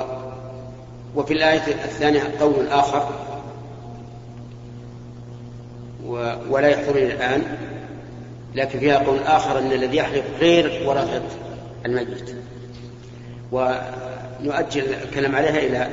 وفي 1.15 1.33
الآية 1.33 1.67
الثانية 1.67 2.21
قول 2.39 2.67
آخر 2.67 3.09
و... 6.05 6.33
ولا 6.49 6.67
يحضرني 6.67 7.05
الآن 7.05 7.41
لكن 8.55 8.79
فيها 8.79 8.97
قول 8.97 9.19
آخر 9.19 9.59
أن 9.59 9.71
الذي 9.71 9.97
يحلف 9.97 10.25
غير 10.39 10.89
ورثة 10.89 11.23
الميت. 11.85 12.35
ونؤجل 13.51 14.83
الكلام 15.03 15.35
عليها 15.35 15.59
إلى 15.59 15.87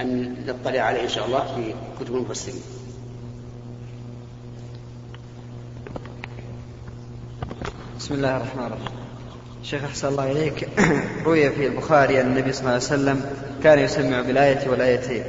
أن 0.00 0.36
نطلع 0.46 0.80
عليه 0.80 1.02
إن 1.02 1.08
شاء 1.08 1.26
الله 1.26 1.44
في 1.56 1.74
كتب 2.04 2.14
المفسرين. 2.14 2.62
بسم 8.00 8.14
الله 8.14 8.36
الرحمن 8.36 8.66
الرحيم. 8.66 8.98
شيخ 9.62 9.84
أحسن 9.84 10.08
الله 10.08 10.32
إليك. 10.32 10.68
روي 11.26 11.50
في 11.50 11.66
البخاري 11.66 12.20
أن 12.20 12.26
النبي 12.26 12.52
صلى 12.52 12.60
الله 12.60 12.70
عليه 12.70 12.82
وسلم 12.82 13.24
كان 13.62 13.78
يسمع 13.78 14.20
بالآية 14.20 14.68
والآيتين. 14.68 15.24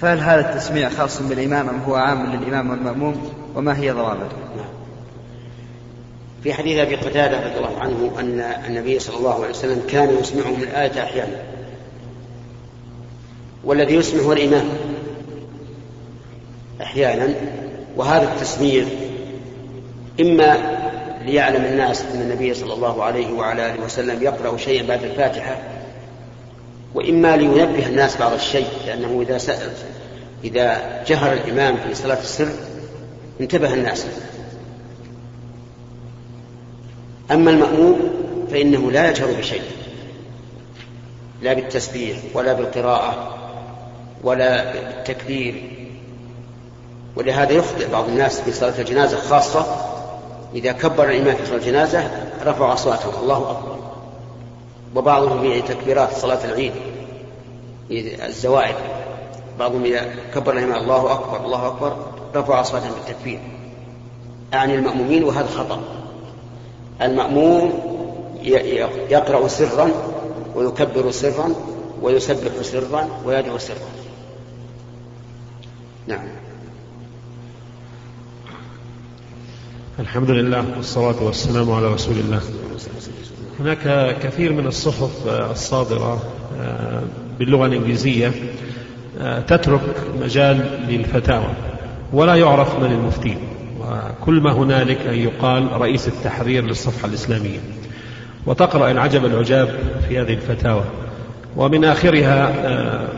فهل 0.00 0.18
هذا 0.18 0.50
التسميع 0.50 0.88
خاص 0.88 1.22
بالإمام 1.22 1.68
أم 1.68 1.80
هو 1.80 1.94
عام 1.94 2.26
للإمام 2.26 2.70
والمأموم؟ 2.70 3.32
وما 3.54 3.78
هي 3.78 3.90
ضوابطه؟ 3.90 4.36
في 6.42 6.54
حديث 6.54 6.78
أبي 6.78 6.96
قتادة 6.96 7.46
رضي 7.46 7.56
الله 7.56 7.78
عنه 7.80 8.12
أن 8.18 8.40
النبي 8.40 8.98
صلى 8.98 9.16
الله 9.16 9.34
عليه 9.34 9.50
وسلم 9.50 9.82
كان 9.88 10.18
يسمعهم 10.18 10.62
الآية 10.62 11.02
أحيانا. 11.02 11.36
والذي 13.64 13.94
يسمع 13.94 14.22
هو 14.22 14.32
الإمام 14.32 14.68
أحيانا. 16.82 17.34
وهذا 17.96 18.32
التسميع 18.32 18.84
إما 20.20 20.79
ليعلم 21.20 21.64
الناس 21.64 22.02
أن 22.02 22.20
النبي 22.20 22.54
صلى 22.54 22.74
الله 22.74 23.04
عليه 23.04 23.32
وعلى 23.32 23.74
آله 23.74 23.84
وسلم 23.84 24.22
يقرأ 24.22 24.56
شيئا 24.56 24.86
بعد 24.86 25.04
الفاتحة 25.04 25.58
وإما 26.94 27.36
لينبه 27.36 27.86
الناس 27.86 28.16
بعض 28.16 28.32
الشيء 28.32 28.66
لأنه 28.86 29.22
إذا 29.22 29.38
سأل 29.38 29.72
إذا 30.44 31.02
جهر 31.06 31.32
الإمام 31.32 31.76
في 31.76 31.94
صلاة 31.94 32.18
السر 32.18 32.48
انتبه 33.40 33.74
الناس. 33.74 34.06
أما 37.30 37.50
المأموم 37.50 37.98
فإنه 38.50 38.90
لا 38.90 39.10
يجهر 39.10 39.32
بشيء 39.32 39.62
لا 41.42 41.52
بالتسبيح 41.52 42.18
ولا 42.34 42.52
بالقراءة 42.52 43.36
ولا 44.22 44.72
بالتكبير. 44.72 45.62
ولهذا 47.16 47.52
يخطئ 47.52 47.90
بعض 47.90 48.08
الناس 48.08 48.40
في 48.40 48.52
صلاة 48.52 48.80
الجنازة 48.80 49.18
خاصة 49.18 49.90
إذا 50.54 50.72
كبر 50.72 51.10
الإمام 51.10 51.36
في 51.36 51.46
صلاة 51.46 51.56
الجنازة 51.56 52.10
رفعوا 52.44 52.72
أصواتهم. 52.72 53.22
الله 53.22 53.50
أكبر. 53.50 53.76
وبعضهم 54.96 55.40
في 55.40 55.62
تكبيرات 55.62 56.16
صلاة 56.16 56.44
العيد. 56.44 56.72
الزوائد. 58.26 58.74
بعضهم 59.58 59.84
إذا 59.84 60.14
كبر 60.34 60.52
الإمام 60.52 60.82
الله 60.82 61.12
أكبر 61.12 61.44
الله 61.44 61.66
أكبر 61.66 61.96
رفعوا 62.34 62.60
أصواتهم 62.60 62.90
بالتكبير. 62.90 63.40
أعني 64.54 64.74
المأمومين 64.74 65.24
وهذا 65.24 65.46
خطأ. 65.46 65.80
المأموم 67.02 67.72
يقرأ 69.10 69.48
سرا 69.48 69.90
ويكبر 70.54 71.10
سرا 71.10 71.54
ويسبح 72.02 72.62
سرا 72.62 73.08
ويدعو 73.24 73.58
سرا. 73.58 73.76
نعم. 76.06 76.28
الحمد 80.00 80.30
لله 80.30 80.64
والصلاة 80.76 81.22
والسلام 81.22 81.70
على 81.70 81.86
رسول 81.86 82.14
الله. 82.18 82.40
هناك 83.60 84.16
كثير 84.22 84.52
من 84.52 84.66
الصحف 84.66 85.26
الصادرة 85.26 86.22
آه، 86.60 87.02
باللغة 87.38 87.66
الإنجليزية 87.66 88.32
آه، 89.20 89.40
تترك 89.40 89.80
مجال 90.20 90.86
للفتاوى 90.88 91.52
ولا 92.12 92.34
يعرف 92.34 92.78
من 92.78 92.92
المفتين 92.92 93.38
وكل 93.80 94.40
ما 94.40 94.52
هنالك 94.52 95.06
أن 95.06 95.14
يقال 95.14 95.72
رئيس 95.72 96.08
التحرير 96.08 96.64
للصفحة 96.64 97.08
الإسلامية. 97.08 97.58
وتقرأ 98.46 98.90
العجب 98.90 99.24
العجاب 99.24 99.78
في 100.08 100.18
هذه 100.18 100.34
الفتاوى. 100.34 100.84
ومن 101.56 101.84
آخرها 101.84 102.52
آه، 102.66 103.08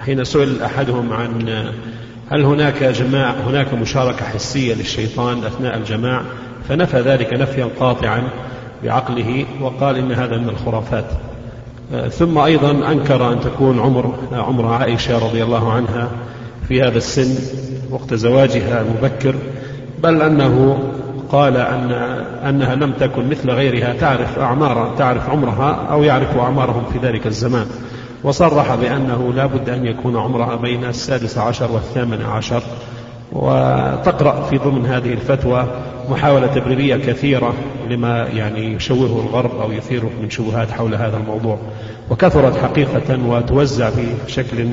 حين 0.00 0.24
سئل 0.24 0.62
أحدهم 0.62 1.12
عن 1.12 1.48
آه، 1.48 1.72
هل 2.30 2.44
هناك 2.44 2.84
جماع 2.84 3.30
هناك 3.30 3.74
مشاركة 3.74 4.24
حسية 4.24 4.74
للشيطان 4.74 5.44
أثناء 5.44 5.76
الجماع؟ 5.76 6.22
فنفى 6.68 7.00
ذلك 7.00 7.32
نفيا 7.32 7.68
قاطعا 7.80 8.22
بعقله 8.84 9.44
وقال 9.60 9.96
إن 9.96 10.12
هذا 10.12 10.36
من 10.36 10.48
الخرافات. 10.48 11.04
آه، 11.94 12.08
ثم 12.08 12.38
أيضا 12.38 12.70
أنكر 12.70 13.32
أن 13.32 13.40
تكون 13.40 13.80
عمر 13.80 14.14
عمر 14.32 14.66
عائشة 14.66 15.26
رضي 15.26 15.42
الله 15.42 15.72
عنها 15.72 16.08
في 16.68 16.82
هذا 16.82 16.98
السن 16.98 17.34
وقت 17.90 18.14
زواجها 18.14 18.82
المبكر 18.82 19.34
بل 20.02 20.22
أنه 20.22 20.78
قال 21.32 21.56
أن 21.56 21.92
أنها 22.48 22.74
لم 22.74 22.92
تكن 22.92 23.30
مثل 23.30 23.50
غيرها 23.50 23.92
تعرف 23.92 24.38
أعمار 24.38 24.94
تعرف 24.98 25.30
عمرها 25.30 25.86
أو 25.90 26.02
يعرف 26.02 26.36
أعمارهم 26.36 26.84
في 26.92 26.98
ذلك 26.98 27.26
الزمان. 27.26 27.66
وصرح 28.24 28.74
بأنه 28.74 29.32
لا 29.32 29.46
بد 29.46 29.68
أن 29.68 29.86
يكون 29.86 30.16
عمرها 30.16 30.56
بين 30.56 30.84
السادس 30.84 31.38
عشر 31.38 31.72
والثامن 31.72 32.22
عشر. 32.22 32.62
وتقرأ 33.32 34.42
في 34.42 34.58
ضمن 34.58 34.86
هذه 34.86 35.12
الفتوى 35.12 35.66
محاولة 36.10 36.46
تبريرية 36.46 36.96
كثيرة 36.96 37.54
لما 37.90 38.28
يعني 38.28 38.74
يشوهه 38.74 39.20
الغرب 39.20 39.60
أو 39.60 39.72
يثيره 39.72 40.10
من 40.22 40.30
شبهات 40.30 40.70
حول 40.70 40.94
هذا 40.94 41.16
الموضوع. 41.16 41.58
وكثرت 42.10 42.56
حقيقة 42.56 43.26
وتوزع 43.28 43.90
بشكل 44.26 44.68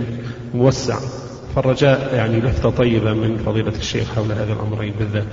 موسع. 0.53 0.95
فالرجاء 1.55 2.15
يعني 2.15 2.39
لفتة 2.39 2.69
طيبة 2.69 3.13
من 3.13 3.37
فضيلة 3.45 3.73
الشيخ 3.79 4.15
حول 4.15 4.31
هذا 4.31 4.53
الأمرين 4.53 4.93
بالذات. 4.99 5.27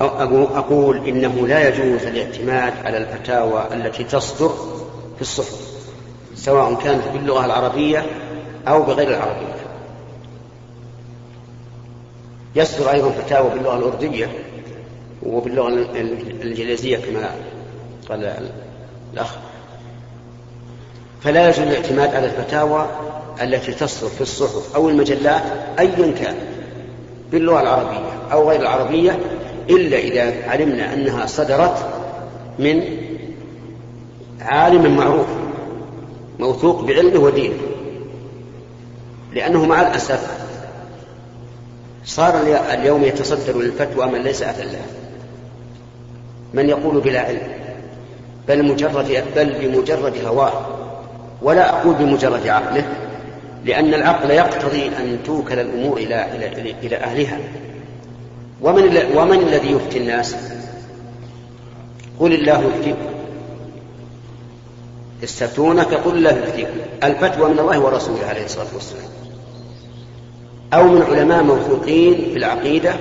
أقول 0.00 0.96
إنه 1.08 1.46
لا 1.46 1.68
يجوز 1.68 2.06
الاعتماد 2.06 2.72
على 2.84 2.98
الفتاوى 2.98 3.62
التي 3.72 4.04
تصدر 4.04 4.50
في 5.16 5.22
الصحف 5.22 5.76
سواء 6.34 6.74
كانت 6.74 7.08
باللغة 7.12 7.44
العربية 7.44 8.06
أو 8.68 8.82
بغير 8.82 9.08
العربية. 9.08 9.56
يصدر 12.56 12.90
أيضا 12.90 13.10
فتاوى 13.10 13.50
باللغة 13.50 13.78
الأردية 13.78 14.28
وباللغة 15.22 15.68
الإنجليزية 15.68 16.96
كما 16.96 17.30
قال 18.08 18.36
الأخ. 19.14 19.36
فلا 21.22 21.48
يجوز 21.48 21.58
الاعتماد 21.58 22.14
على 22.14 22.26
الفتاوى 22.26 22.86
التي 23.42 23.72
تصدر 23.72 24.08
في 24.08 24.20
الصحف 24.20 24.74
أو 24.74 24.88
المجلات 24.88 25.42
أيا 25.78 26.12
كان 26.12 26.36
باللغة 27.32 27.60
العربية 27.60 28.32
أو 28.32 28.50
غير 28.50 28.60
العربية 28.60 29.18
إلا 29.70 29.98
إذا 29.98 30.50
علمنا 30.50 30.94
أنها 30.94 31.26
صدرت 31.26 31.76
من 32.58 33.05
عالم 34.40 34.96
معروف 34.96 35.26
موثوق 36.38 36.84
بعلمه 36.84 37.20
ودينه 37.20 37.58
لأنه 39.34 39.66
مع 39.66 39.80
الأسف 39.80 40.46
صار 42.04 42.42
اليوم 42.72 43.04
يتصدر 43.04 43.58
للفتوى 43.58 44.06
من 44.06 44.22
ليس 44.22 44.42
أهلا 44.42 44.64
لها 44.64 44.86
من 46.54 46.68
يقول 46.68 47.00
بلا 47.00 47.20
علم؟ 47.20 47.48
بل 48.48 48.64
مجرد 48.64 49.24
بل 49.36 49.52
بمجرد 49.60 50.24
هواه. 50.26 50.66
ولا 51.42 51.70
أقول 51.70 51.94
بمجرد 51.94 52.46
عقله 52.46 52.84
لأن 53.64 53.94
العقل 53.94 54.30
يقتضي 54.30 54.86
أن 54.86 55.18
توكل 55.24 55.58
الأمور 55.58 55.96
إلى 55.96 56.26
إلى 56.36 56.74
إلى 56.82 56.96
أهلها. 56.96 57.38
ومن 58.62 58.98
ومن 59.16 59.38
الذي 59.38 59.72
يفتي 59.72 59.98
الناس؟ 59.98 60.36
قل 62.20 62.32
الله 62.32 62.64
يفتيكم. 62.64 63.15
يستفتونك 65.22 65.94
قل 65.94 66.16
الله 66.16 66.30
يفتيكم. 66.30 66.78
الفتوى 67.04 67.48
من 67.48 67.58
الله 67.58 67.78
ورسوله 67.78 68.26
عليه 68.26 68.44
الصلاة 68.44 68.66
والسلام. 68.74 69.04
أو 70.74 70.84
من 70.84 71.02
علماء 71.02 71.42
موثوقين 71.42 72.14
في 72.14 72.36
العقيدة 72.36 72.94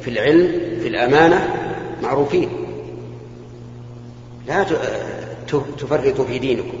في 0.00 0.10
العلم 0.10 0.60
في 0.82 0.88
الأمانة 0.88 1.48
معروفين. 2.02 2.48
لا 4.48 4.64
تفرطوا 5.78 6.24
في 6.24 6.38
دينكم. 6.38 6.78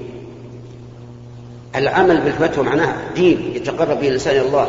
العمل 1.76 2.20
بالفتوى 2.20 2.64
معناه 2.64 2.94
دين 3.14 3.52
يتقرب 3.54 4.00
به 4.00 4.08
الإنسان 4.08 4.36
إلى 4.36 4.46
الله. 4.46 4.68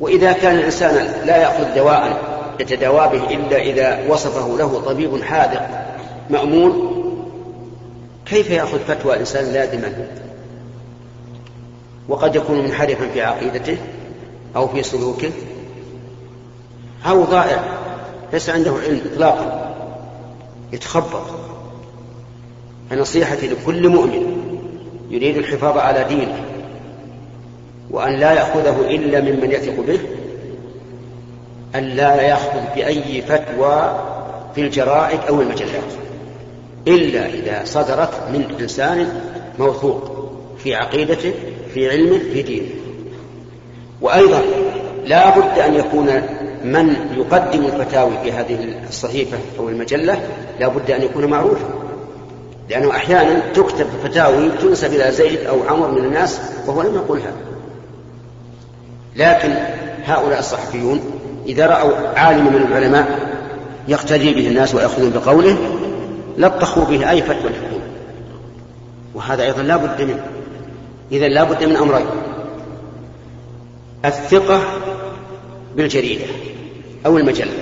وإذا 0.00 0.32
كان 0.32 0.56
الإنسان 0.56 1.26
لا 1.26 1.36
يأخذ 1.36 1.74
دواء 1.74 2.20
يتداوى 2.60 3.08
به 3.08 3.34
إلا 3.34 3.56
إذا 3.56 4.10
وصفه 4.12 4.56
له 4.58 4.82
طبيب 4.86 5.22
حاذق 5.22 5.68
مأمون 6.30 6.97
كيف 8.30 8.50
يأخذ 8.50 8.78
فتوى 8.78 9.20
إنسان 9.20 9.52
لازما 9.52 9.92
وقد 12.08 12.36
يكون 12.36 12.58
منحرفا 12.58 13.08
في 13.08 13.22
عقيدته 13.22 13.76
أو 14.56 14.68
في 14.68 14.82
سلوكه. 14.82 15.30
أو 17.06 17.24
ضائع. 17.24 17.64
ليس 18.32 18.50
عنده 18.50 18.72
علم 18.72 19.00
إطلاقا. 19.12 19.74
يتخبط. 20.72 21.22
فنصيحتي 22.90 23.48
لكل 23.48 23.88
مؤمن 23.88 24.38
يريد 25.10 25.36
الحفاظ 25.36 25.78
على 25.78 26.04
دينه 26.04 26.44
وأن 27.90 28.12
لا 28.12 28.32
يأخذه 28.32 28.80
إلا 28.80 29.20
ممن 29.20 29.50
يثق 29.50 29.80
به 29.80 30.00
أن 31.74 31.84
لا 31.84 32.22
يأخذ 32.22 32.60
بأي 32.74 33.22
فتوى 33.22 33.98
في 34.54 34.60
الجرائد 34.60 35.20
أو 35.28 35.42
المجلات. 35.42 36.07
إلا 36.88 37.26
إذا 37.26 37.62
صدرت 37.64 38.10
من 38.32 38.56
إنسان 38.60 39.08
موثوق 39.58 40.30
في 40.58 40.74
عقيدته 40.74 41.32
في 41.74 41.90
علمه 41.90 42.18
في 42.18 42.42
دينه 42.42 42.68
وأيضا 44.00 44.42
لا 45.04 45.38
بد 45.38 45.58
أن 45.58 45.74
يكون 45.74 46.06
من 46.64 46.96
يقدم 47.16 47.64
الفتاوي 47.64 48.12
في 48.24 48.32
هذه 48.32 48.58
الصحيفة 48.88 49.38
أو 49.58 49.68
المجلة 49.68 50.20
لا 50.60 50.68
بد 50.68 50.90
أن 50.90 51.02
يكون 51.02 51.24
معروفا. 51.24 51.68
لأنه 52.70 52.90
أحيانا 52.90 53.52
تكتب 53.54 53.86
فتاوي 54.04 54.50
تنسب 54.62 54.94
إلى 54.94 55.12
زيد 55.12 55.40
أو 55.40 55.62
عمر 55.68 55.90
من 55.90 56.04
الناس 56.04 56.40
وهو 56.66 56.82
لم 56.82 56.94
يقلها 56.94 57.32
لكن 59.16 59.54
هؤلاء 60.04 60.38
الصحفيون 60.38 61.00
إذا 61.46 61.66
رأوا 61.66 62.18
عالما 62.18 62.50
من 62.50 62.66
العلماء 62.70 63.28
يقتدي 63.88 64.34
به 64.34 64.48
الناس 64.48 64.74
ويأخذون 64.74 65.10
بقوله 65.10 65.56
لطخوا 66.38 66.84
به 66.84 67.10
أي 67.10 67.22
فتوى 67.22 67.50
الحكومة 67.50 67.84
وهذا 69.14 69.42
أيضا 69.42 69.62
لا 69.62 69.76
بد 69.76 70.02
منه. 70.02 70.26
إذا 71.12 71.28
لا 71.28 71.44
بد 71.44 71.64
من 71.64 71.76
أمرين. 71.76 72.06
الثقة 74.04 74.60
بالجريدة 75.76 76.24
أو 77.06 77.18
المجلة. 77.18 77.52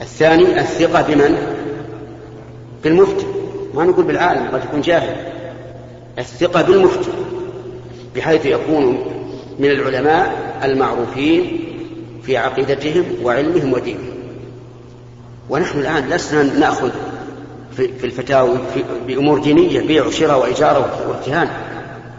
الثاني 0.00 0.60
الثقة 0.60 1.02
بمن؟ 1.02 1.36
بالمفتي. 2.84 3.26
ما 3.74 3.84
نقول 3.84 4.04
بالعالم 4.04 4.48
قد 4.52 4.64
يكون 4.64 4.80
جاهل. 4.80 5.16
الثقة 6.18 6.62
بالمفتي 6.62 7.10
بحيث 8.16 8.46
يكون 8.46 9.04
من 9.58 9.70
العلماء 9.70 10.60
المعروفين 10.64 11.60
في 12.22 12.36
عقيدتهم 12.36 13.04
وعلمهم 13.22 13.72
ودينهم. 13.72 14.11
ونحن 15.52 15.78
الآن 15.78 16.08
لسنا 16.08 16.42
نأخذ 16.42 16.90
في 17.76 18.04
الفتاوي 18.04 18.58
في 18.74 18.84
بأمور 19.06 19.38
دينية 19.38 19.80
بيع 19.80 20.06
وشراء 20.06 20.40
وإجارة 20.40 21.08
وارتهان 21.08 21.48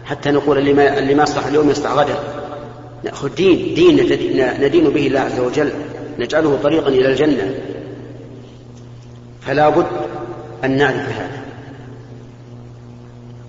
حتى 0.06 0.32
نقول 0.32 0.58
اللي 0.58 0.74
ما, 0.74 0.98
اللي 0.98 1.16
ما 1.16 1.24
يصلح 1.24 1.46
اليوم 1.46 1.70
يصلح 1.70 1.92
غدا. 1.92 2.16
نأخذ 3.04 3.36
دين 3.36 3.76
دين 3.76 3.96
ندين 4.62 4.90
به 4.90 5.08
الله 5.08 5.20
عز 5.20 5.40
وجل 5.40 5.72
نجعله 6.20 6.60
طريقا 6.64 6.88
إلى 6.88 7.08
الجنة. 7.08 7.56
فلا 9.42 9.70
بد 9.70 9.88
أن 10.64 10.78
نعرف 10.78 11.10
هذا. 11.10 11.44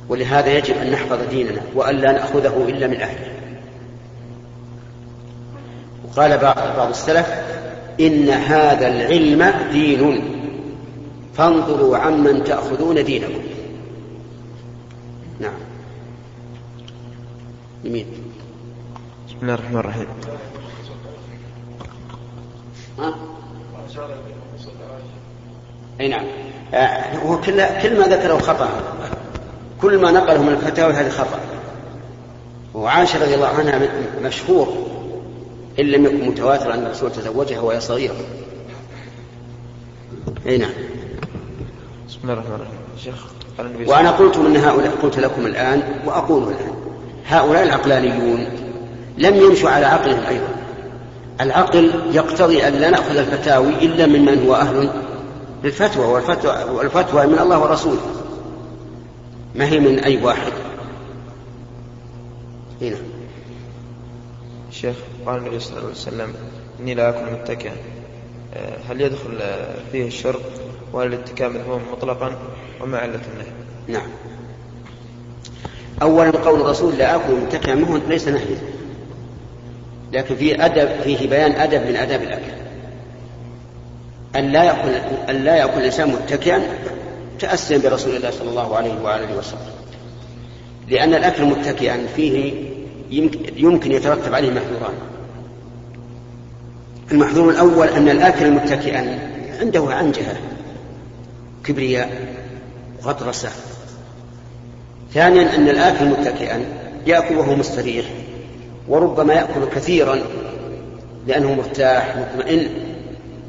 ولهذا 0.08 0.58
يجب 0.58 0.74
أن 0.76 0.90
نحفظ 0.90 1.18
ديننا 1.30 1.60
وأن 1.74 1.96
لا 1.96 2.12
نأخذه 2.12 2.64
إلا 2.68 2.86
من 2.86 3.00
أهله. 3.00 3.28
وقال 6.04 6.38
بعض 6.38 6.88
السلف 6.88 7.26
إن 8.00 8.28
هذا 8.28 8.88
العلم 8.88 9.54
دين. 9.72 10.34
فانظروا 11.34 11.96
عمن 11.96 12.44
تأخذون 12.44 13.04
دينكم. 13.04 13.40
نعم. 15.40 15.54
يمين 17.84 18.06
بسم 19.28 19.36
الله 19.42 19.54
الرحمن 19.54 19.76
الرحيم. 19.76 20.06
ها؟ 22.98 23.14
أي 26.00 26.08
نعم. 26.08 26.24
آه، 26.74 27.16
هو 27.16 27.40
كل 27.40 27.64
كل 27.82 27.98
ما 27.98 28.06
ذكره 28.06 28.38
خطأ. 28.38 28.68
كل 29.82 29.98
ما 29.98 30.10
نقله 30.10 30.42
من 30.42 30.48
الفتاوى 30.48 30.92
هذه 30.92 31.08
خطأ. 31.08 31.40
وعائشة 32.74 33.22
رضي 33.22 33.34
الله 33.34 33.46
عنها 33.46 33.88
مشهور. 34.22 34.86
إن 35.80 35.84
لم 35.84 36.04
يكن 36.04 36.28
متواترا 36.28 36.74
أن 36.74 36.86
الرسول 36.86 37.12
تزوجها 37.12 37.60
وهي 37.60 37.80
صغيرة. 37.80 38.14
أي 40.46 40.58
نعم. 40.58 40.70
بسم 42.08 42.18
الله 42.22 42.32
الرحمن 42.32 42.54
الرحيم. 42.54 42.78
شيخ 43.04 43.14
وأنا 43.88 44.10
قلت 44.10 44.38
من 44.38 44.56
هؤلاء 44.56 44.96
قلت 45.02 45.18
لكم 45.18 45.46
الآن 45.46 45.82
وأقول 46.06 46.42
الآن 46.42 46.74
هؤلاء 47.26 47.62
العقلانيون 47.62 48.46
لم 49.18 49.36
يمشوا 49.36 49.70
على 49.70 49.86
عقلهم 49.86 50.26
أيضا. 50.26 50.48
العقل 51.40 51.90
يقتضي 52.12 52.68
أن 52.68 52.72
لا 52.72 52.90
نأخذ 52.90 53.16
الفتاوي 53.16 53.68
إلا 53.68 54.06
ممن 54.06 54.46
هو 54.46 54.54
أهل 54.54 54.90
للفتوى 55.64 56.06
والفتوى 56.06 56.64
والفتوى 56.70 57.26
من 57.26 57.38
الله 57.38 57.58
ورسوله. 57.58 58.00
ما 59.54 59.64
هي 59.64 59.80
من 59.80 59.98
أي 59.98 60.24
واحد؟ 60.24 60.52
هنا. 62.82 62.96
شيخ 64.80 64.96
قال 65.26 65.38
النبي 65.38 65.60
صلى 65.60 65.70
الله 65.70 65.82
عليه 65.82 65.90
وسلم 65.90 66.34
إني 66.80 66.94
لا 66.94 67.08
أكل 67.08 67.32
متكئا. 67.32 67.72
آه، 68.54 68.76
هل 68.88 69.00
يدخل 69.00 69.38
فيه 69.92 70.06
الشرب 70.06 70.40
وهل 70.92 71.06
الاتكاء 71.06 71.48
مذموم 71.48 71.82
مطلقا 71.92 72.38
وما 72.80 72.98
علة 72.98 73.20
النهي؟ 73.32 73.52
نعم. 73.88 74.08
أولا 76.02 76.30
قول 76.30 76.60
الرسول 76.60 76.94
لا 76.94 77.16
آكل 77.16 77.32
متكئا 77.32 77.74
منه 77.74 78.00
ليس 78.08 78.28
نهيا. 78.28 78.58
لكن 80.12 80.36
فيه 80.36 80.64
أدب 80.64 81.02
فيه 81.02 81.28
بيان 81.28 81.52
أدب 81.52 81.86
من 81.86 81.96
آداب 81.96 82.22
الأكل. 82.22 82.52
أن 84.36 84.52
لا 84.52 84.64
يأكل 84.64 84.90
أن 85.30 85.44
لا 85.44 85.56
يأكل 85.56 85.78
الإنسان 85.78 86.08
متكئا 86.08 86.62
تأسيا 87.40 87.78
برسول 87.78 88.16
الله 88.16 88.30
صلى 88.30 88.50
الله 88.50 88.76
عليه 88.76 88.94
وآله 89.02 89.38
وسلم. 89.38 89.74
لأن 90.88 91.14
الأكل 91.14 91.44
متكئا 91.44 92.06
فيه 92.16 92.73
يمكن 93.56 93.92
يترتب 93.92 94.34
عليه 94.34 94.50
محذوران 94.50 94.94
المحذور 97.12 97.50
الأول 97.50 97.88
أن 97.88 98.08
الآكل 98.08 98.50
متكئا 98.50 99.18
عنده 99.60 99.86
عنجهة 99.90 100.36
كبرياء 101.64 102.34
غطرسة. 103.04 103.48
ثانيا 105.14 105.56
أن 105.56 105.68
الآكل 105.68 106.04
متكئا 106.04 106.64
يأكل 107.06 107.36
وهو 107.36 107.54
مستريح 107.54 108.06
وربما 108.88 109.34
يأكل 109.34 109.64
كثيرا 109.74 110.18
لأنه 111.26 111.54
مرتاح 111.54 112.16
مطمئن. 112.16 112.68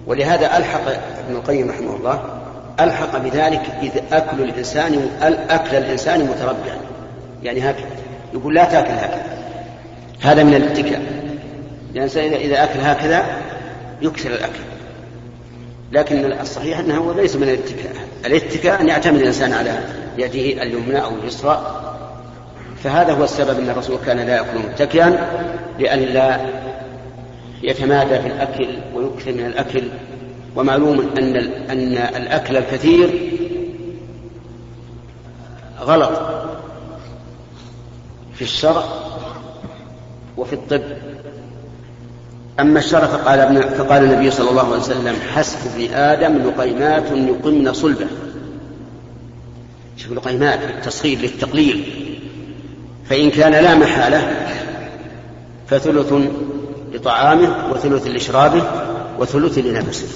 ولهذا 0.08 0.58
ألحق 0.58 0.88
ابن 1.26 1.36
القيم 1.36 1.70
رحمه 1.70 1.96
الله 1.96 2.24
ألحق 2.80 3.18
بذلك 3.18 3.62
إذا 3.82 4.02
أكل 4.12 4.42
الإنسان 4.42 5.10
أكل 5.50 5.76
الإنسان 5.76 6.20
متربعا. 6.20 6.78
يعني 7.44 7.70
هكذا. 7.70 7.86
يقول 8.36 8.56
لا 8.56 8.64
تأكل 8.64 8.92
هكذا. 8.92 9.26
هذا 10.22 10.44
من 10.44 10.54
الاتكاء. 10.54 11.02
الإنسان 11.96 12.34
إذا 12.34 12.64
أكل 12.64 12.80
هكذا 12.80 13.26
يكثر 14.02 14.30
الأكل. 14.30 14.60
لكن 15.92 16.32
الصحيح 16.32 16.80
أنه 16.80 17.14
ليس 17.14 17.36
من 17.36 17.44
الاتكاء. 17.44 17.94
الاتكاء 18.26 18.82
أن 18.82 18.88
يعتمد 18.88 19.20
الإنسان 19.20 19.54
على 19.54 19.80
يده 20.18 20.64
اليمنى 20.64 21.04
أو 21.04 21.12
اليسرى. 21.24 21.82
فهذا 22.84 23.14
هو 23.14 23.24
السبب 23.24 23.60
أن 23.60 23.70
الرسول 23.70 23.98
كان 24.06 24.18
لا 24.18 24.36
يأكل 24.36 24.60
متكئا 24.60 25.28
لئلا 25.80 26.40
يتمادى 27.64 28.20
في 28.20 28.28
الأكل 28.28 28.68
ويكثر 28.96 29.32
من 29.32 29.46
الأكل. 29.46 29.84
ومعلوم 30.56 31.00
أن 31.18 31.36
أن 31.70 31.98
الأكل 31.98 32.58
الكثير 32.58 33.10
غلط. 35.82 36.35
في 38.36 38.42
الشرع 38.42 38.84
وفي 40.38 40.54
الطب. 40.54 40.84
أما 42.60 42.80
الشرع 42.80 43.06
فقال, 43.06 43.64
فقال 43.78 44.04
النبي 44.04 44.32
صلى 44.32 44.50
الله 44.50 44.66
عليه 44.66 44.78
وسلم 44.78 45.16
حسب 45.34 45.58
ابن 45.76 45.94
آدم 45.94 46.38
لقيمات 46.38 47.04
يقمن 47.12 47.74
صلبة. 47.74 48.08
شوف 49.98 50.12
لقيمات 50.12 50.60
للتصغير 50.60 51.20
للتقليل. 51.20 51.86
فإن 53.10 53.30
كان 53.30 53.52
لا 53.52 53.76
محالة 53.76 54.48
فثلث 55.68 56.14
لطعامه 56.94 57.72
وثلث 57.72 58.08
لشرابه 58.08 58.64
وثلث 59.20 59.58
لنفسه. 59.58 60.08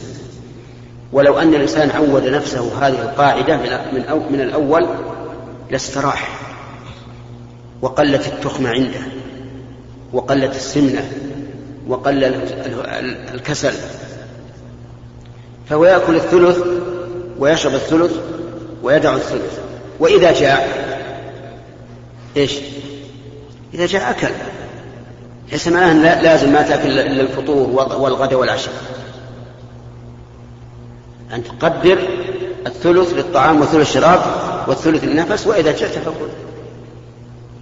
ولو 1.14 1.40
أن 1.40 1.56
الإنسان 1.56 1.92
عود 1.92 2.28
نفسه 2.28 2.88
هذه 2.88 3.02
القاعدة 3.02 3.58
من, 3.58 4.22
من 4.32 4.42
الأول 4.42 4.88
لاستراح 5.72 6.39
وقلت 7.82 8.28
التخمة 8.28 8.70
عنده 8.70 9.00
وقلت 10.14 10.56
السمنة 10.56 11.12
وقل 11.88 12.24
الكسل. 13.34 13.74
فهو 15.70 15.86
يأكل 15.86 16.16
الثلث 16.16 16.58
ويشرب 17.40 17.74
الثلث 17.74 18.20
ويدع 18.84 19.16
الثلث. 19.16 19.60
وإذا 20.00 20.32
جاء 20.32 20.90
إيش؟ 22.38 22.60
إذا 23.74 23.86
جاء 23.86 24.10
أكل. 24.10 24.34
ليس 25.52 25.68
معناه 25.68 26.22
لازم 26.22 26.54
ما 26.54 26.62
تأكل 26.62 26.90
إلا 26.90 27.22
الفطور 27.22 27.70
والغداء 28.00 28.40
والعشاء. 28.40 28.74
أن 31.34 31.44
تقدر 31.44 32.00
الثلث 32.68 33.14
للطعام 33.14 33.62
وثلث 33.62 33.82
الشراب 33.82 34.22
والثلث 34.68 35.04
للنفس 35.04 35.48
وإذا 35.48 35.72
جئت 35.72 36.00
فكل 36.00 36.30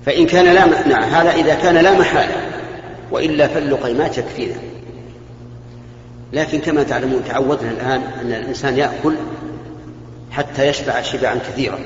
فإن 0.07 0.25
كان 0.25 0.45
لا 0.45 0.87
نعم 0.87 1.03
هذا 1.03 1.31
إذا 1.31 1.55
كان 1.55 1.75
لا 1.75 1.99
محالة 1.99 2.35
وإلا 3.11 3.47
فاللقيمات 3.47 4.17
يكفينا 4.17 4.55
لكن 6.33 6.59
كما 6.59 6.83
تعلمون 6.83 7.23
تعودنا 7.23 7.71
الآن 7.71 8.01
أن 8.21 8.33
الإنسان 8.33 8.77
يأكل 8.77 9.15
حتى 10.31 10.67
يشبع 10.67 11.01
شبعا 11.01 11.35
كثيرا 11.35 11.79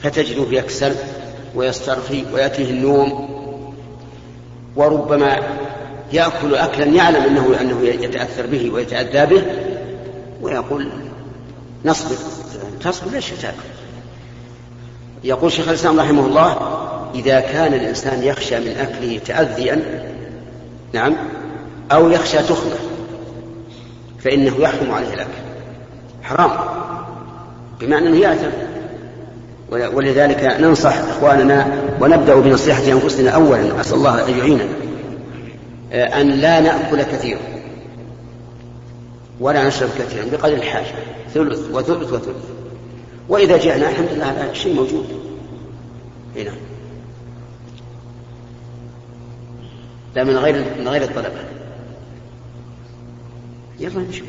فتجده 0.00 0.46
يكسل 0.50 0.94
ويسترخي 1.54 2.24
ويأتيه 2.32 2.70
النوم 2.70 3.28
وربما 4.76 5.36
يأكل 6.12 6.54
أكلا 6.54 6.86
يعلم 6.86 7.22
أنه 7.22 7.60
أنه 7.60 7.84
يتأثر 7.84 8.46
به 8.46 8.70
ويتأذى 8.70 9.26
به 9.26 9.42
ويقول 10.42 10.88
نصبر 11.84 12.16
تصبر 12.80 13.10
ليش 13.10 13.30
تأكل؟ 13.30 13.77
يقول 15.24 15.52
شيخ 15.52 15.68
الإسلام 15.68 16.00
رحمه 16.00 16.26
الله 16.26 16.56
إذا 17.14 17.40
كان 17.40 17.74
الإنسان 17.74 18.22
يخشى 18.22 18.60
من 18.60 18.76
أكله 18.80 19.18
تأذيا 19.18 19.82
نعم 20.92 21.16
أو 21.92 22.10
يخشى 22.10 22.38
تخمة 22.38 22.76
فإنه 24.24 24.56
يحرم 24.58 24.90
عليه 24.90 25.14
الأكل. 25.14 25.30
حرام 26.22 26.50
بمعنى 27.80 28.08
أنه 28.08 28.16
يأثم. 28.16 28.50
ولذلك 29.70 30.56
ننصح 30.60 30.98
إخواننا 30.98 31.66
ونبدأ 32.00 32.34
بنصيحة 32.34 32.92
أنفسنا 32.92 33.30
أولا 33.30 33.80
أسأل 33.80 33.94
الله 33.94 34.28
أن 34.28 34.38
يعيننا. 34.38 34.68
أن 35.92 36.28
لا 36.28 36.60
نأكل 36.60 37.02
كثيرا 37.02 37.40
ولا 39.40 39.68
نشرب 39.68 39.88
كثيرا 39.98 40.24
بقدر 40.32 40.54
الحاجة. 40.54 40.94
ثلث 41.34 41.70
وثلث 41.72 42.12
وثلث. 42.12 42.57
وإذا 43.28 43.56
جئنا 43.56 43.90
الحمد 43.90 44.08
لله 44.12 44.30
هذا 44.30 44.50
الشيء 44.50 44.74
موجود. 44.74 45.06
هنا 46.36 46.52
لا 50.16 50.24
من 50.24 50.36
غير 50.36 50.64
من 50.80 50.88
غير 50.88 51.02
الطلبة 51.02 51.40
يلا 53.80 54.00
نشوف 54.00 54.28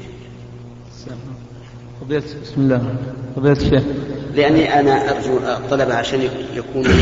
بسم 2.44 2.62
الله. 2.62 2.96
فضيلة 3.36 3.62
الشيخ. 3.62 3.84
لأني 4.36 4.80
أنا 4.80 5.12
أرجو 5.12 5.38
الطلبة 5.38 5.94
عشان 5.96 6.22
يكونوا 6.56 6.94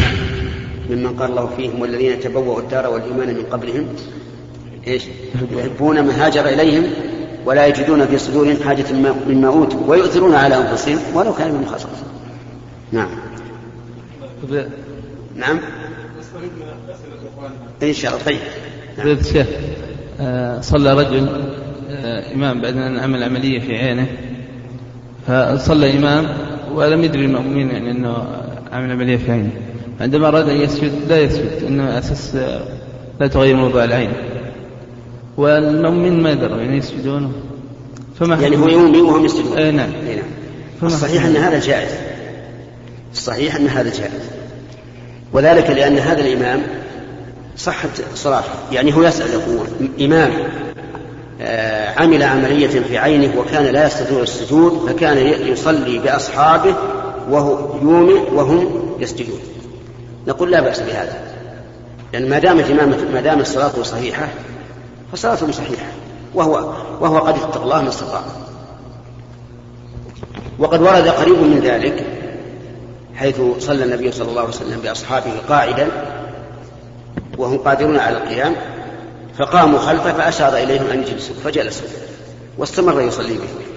ممن 0.89 1.15
قال 1.19 1.29
الله 1.29 1.47
فيهم 1.57 1.81
والذين 1.81 2.19
تبوأوا 2.19 2.59
الدار 2.59 2.87
والإيمان 2.87 3.35
من 3.35 3.43
قبلهم 3.43 3.87
إيش؟ 4.87 5.03
يحبون 5.51 6.03
من 6.03 6.11
هاجر 6.11 6.45
إليهم. 6.45 6.83
ولا 7.47 7.67
يجدون 7.67 8.05
في 8.05 8.17
صدورهم 8.17 8.57
حاجة 8.65 8.85
مما 9.27 9.47
أوتوا 9.47 9.79
ويؤثرون 9.87 10.35
على 10.35 10.57
أنفسهم 10.57 10.99
ولو 11.13 11.33
كان 11.33 11.51
من 11.51 11.65
خصص 11.65 11.87
نعم. 12.91 13.09
نعم. 15.35 15.59
إن 17.83 17.93
شاء 17.93 18.11
الله. 18.11 18.25
طيب. 18.25 18.39
نعم. 18.97 19.07
الشيخ 19.07 19.47
آه، 20.19 20.61
صلى 20.61 20.93
رجل 20.93 21.29
آه، 21.89 22.33
إمام 22.33 22.61
بعد 22.61 22.77
أن 22.77 22.99
عمل 22.99 23.23
عملية 23.23 23.59
في 23.59 23.77
عينه. 23.77 24.07
فصلى 25.27 25.97
إمام 25.97 26.27
ولم 26.73 27.03
يدري 27.03 27.25
المؤمنين 27.25 27.69
يعني 27.69 27.91
أنه 27.91 28.27
عمل 28.71 28.91
عملية 28.91 29.17
في 29.17 29.31
عينه. 29.31 29.51
عندما 30.01 30.27
أراد 30.27 30.49
أن 30.49 30.61
يسجد 30.61 30.91
لا 31.09 31.19
يسجد 31.19 31.63
أنه 31.67 31.97
أساس 31.97 32.35
آه، 32.35 32.61
لا 33.19 33.27
تغير 33.27 33.55
موضوع 33.55 33.83
العين. 33.83 34.11
والمؤمنين 35.37 36.23
ما 36.23 36.31
يدروا 36.31 36.57
يعني 36.57 36.77
يسجدون. 36.77 37.33
فما 38.19 38.35
يعني 38.35 38.57
هو 38.57 38.67
يومي 38.67 39.01
وهم 39.01 39.25
يسجدون. 39.25 39.57
اي 39.57 39.71
نعم. 39.71 39.89
اي 40.07 40.15
نعم. 40.15 40.25
الصحيح 40.83 41.25
أن 41.25 41.35
هذا 41.35 41.59
جائز. 41.59 41.91
الصحيح 43.13 43.55
أن 43.55 43.67
هذا 43.67 43.89
جائز. 43.89 44.21
وذلك 45.33 45.69
لأن 45.69 45.97
هذا 45.97 46.21
الإمام 46.21 46.63
صحت 47.57 47.89
صلاته 48.15 48.49
يعني 48.71 48.95
هو 48.95 49.03
يسأل 49.03 49.29
يقول 49.29 49.67
إمام 50.01 50.31
آه، 51.41 51.99
عمل 51.99 52.23
عملية 52.23 52.67
في 52.67 52.97
عينه 52.97 53.39
وكان 53.39 53.65
لا 53.65 53.87
يستطيع 53.87 54.21
السجود 54.21 54.89
فكان 54.89 55.17
يصلي 55.51 55.99
بأصحابه 55.99 56.75
وهو 57.29 57.75
يومئ 57.81 58.33
وهم 58.33 58.91
يسجدون. 58.99 59.39
نقول 60.27 60.51
لا 60.51 60.61
بأس 60.61 60.79
بهذا. 60.79 61.27
لأن 62.13 62.23
يعني 62.23 62.29
ما 62.29 62.39
دامت 62.39 63.01
ما 63.13 63.21
دامت 63.21 63.47
صلاته 63.47 63.83
صحيحة 63.83 64.27
فصلاته 65.11 65.51
صحيحة 65.51 65.91
وهو 66.33 66.73
وهو 67.01 67.17
قد 67.17 67.35
اتقى 67.35 67.63
الله 67.63 67.81
ما 67.81 67.89
استطاع. 67.89 68.21
وقد 70.59 70.81
ورد 70.81 71.07
قريب 71.07 71.37
من 71.37 71.59
ذلك 71.59 72.05
حيث 73.15 73.41
صلى 73.59 73.83
النبي 73.83 74.11
صلى 74.11 74.29
الله 74.29 74.41
عليه 74.41 74.49
وسلم 74.49 74.79
بأصحابه 74.79 75.31
قاعدا 75.49 75.87
وهم 77.37 77.57
قادرون 77.57 77.99
على 77.99 78.17
القيام 78.17 78.55
فقاموا 79.37 79.79
خلفه 79.79 80.13
فأشار 80.13 80.57
إليهم 80.57 80.85
أن 80.85 81.01
يجلسوا 81.01 81.35
فجلسوا 81.43 81.87
واستمر 82.57 83.01
يصلي 83.01 83.33
بهم 83.33 83.67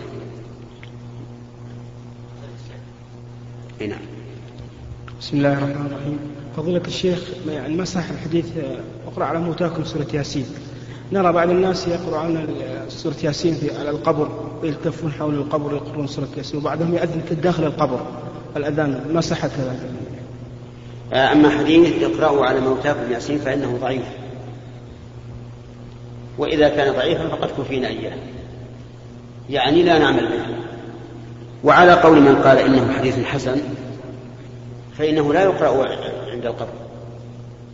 نعم. 3.89 4.01
بسم 5.21 5.37
الله 5.37 5.53
الرحمن 5.53 5.87
الرحيم. 5.87 6.19
فضيلة 6.57 6.83
الشيخ 6.87 7.19
يعني 7.49 7.75
ما 7.75 7.85
صح 7.85 8.11
الحديث؟ 8.11 8.47
اقرأ 9.07 9.25
على 9.25 9.39
موتاكم 9.39 9.85
سورة 9.85 10.07
ياسين. 10.15 10.47
نرى 11.13 11.33
بعض 11.33 11.51
الناس 11.51 11.89
يقرؤون 11.89 12.47
سورة 12.89 13.17
ياسين 13.23 13.55
في 13.55 13.79
على 13.79 13.91
القبر 13.91 14.29
ويلتفون 14.63 15.13
حول 15.13 15.35
القبر 15.35 15.75
يقرؤون 15.75 16.07
سورة 16.07 16.29
ياسين 16.37 16.61
وبعضهم 16.61 16.95
يأذن 16.95 17.23
داخل 17.43 17.65
القبر. 17.65 18.01
الأذان 18.57 19.11
ما 19.13 19.21
صحت 19.21 19.51
هذا 19.51 19.79
أما 21.33 21.51
حديث 21.51 22.03
اقرأوا 22.03 22.47
على 22.47 22.61
موتاكم 22.61 23.13
ياسين 23.13 23.39
فإنه 23.39 23.79
ضعيف. 23.81 24.05
وإذا 26.39 26.69
كان 26.69 26.95
ضعيفا 26.95 27.29
فقد 27.29 27.51
كفينا 27.59 27.89
إياه. 27.89 28.17
يعني 29.51 29.83
لا 29.83 29.99
نعمل 29.99 30.27
به. 30.27 30.57
وعلى 31.65 31.93
قول 31.93 32.21
من 32.21 32.35
قال 32.37 32.59
إنه 32.59 32.93
حديث 32.93 33.25
حسن 33.25 33.61
فإنه 34.99 35.33
لا 35.33 35.43
يقرأ 35.43 35.87
عند 36.33 36.47
القبر 36.47 36.73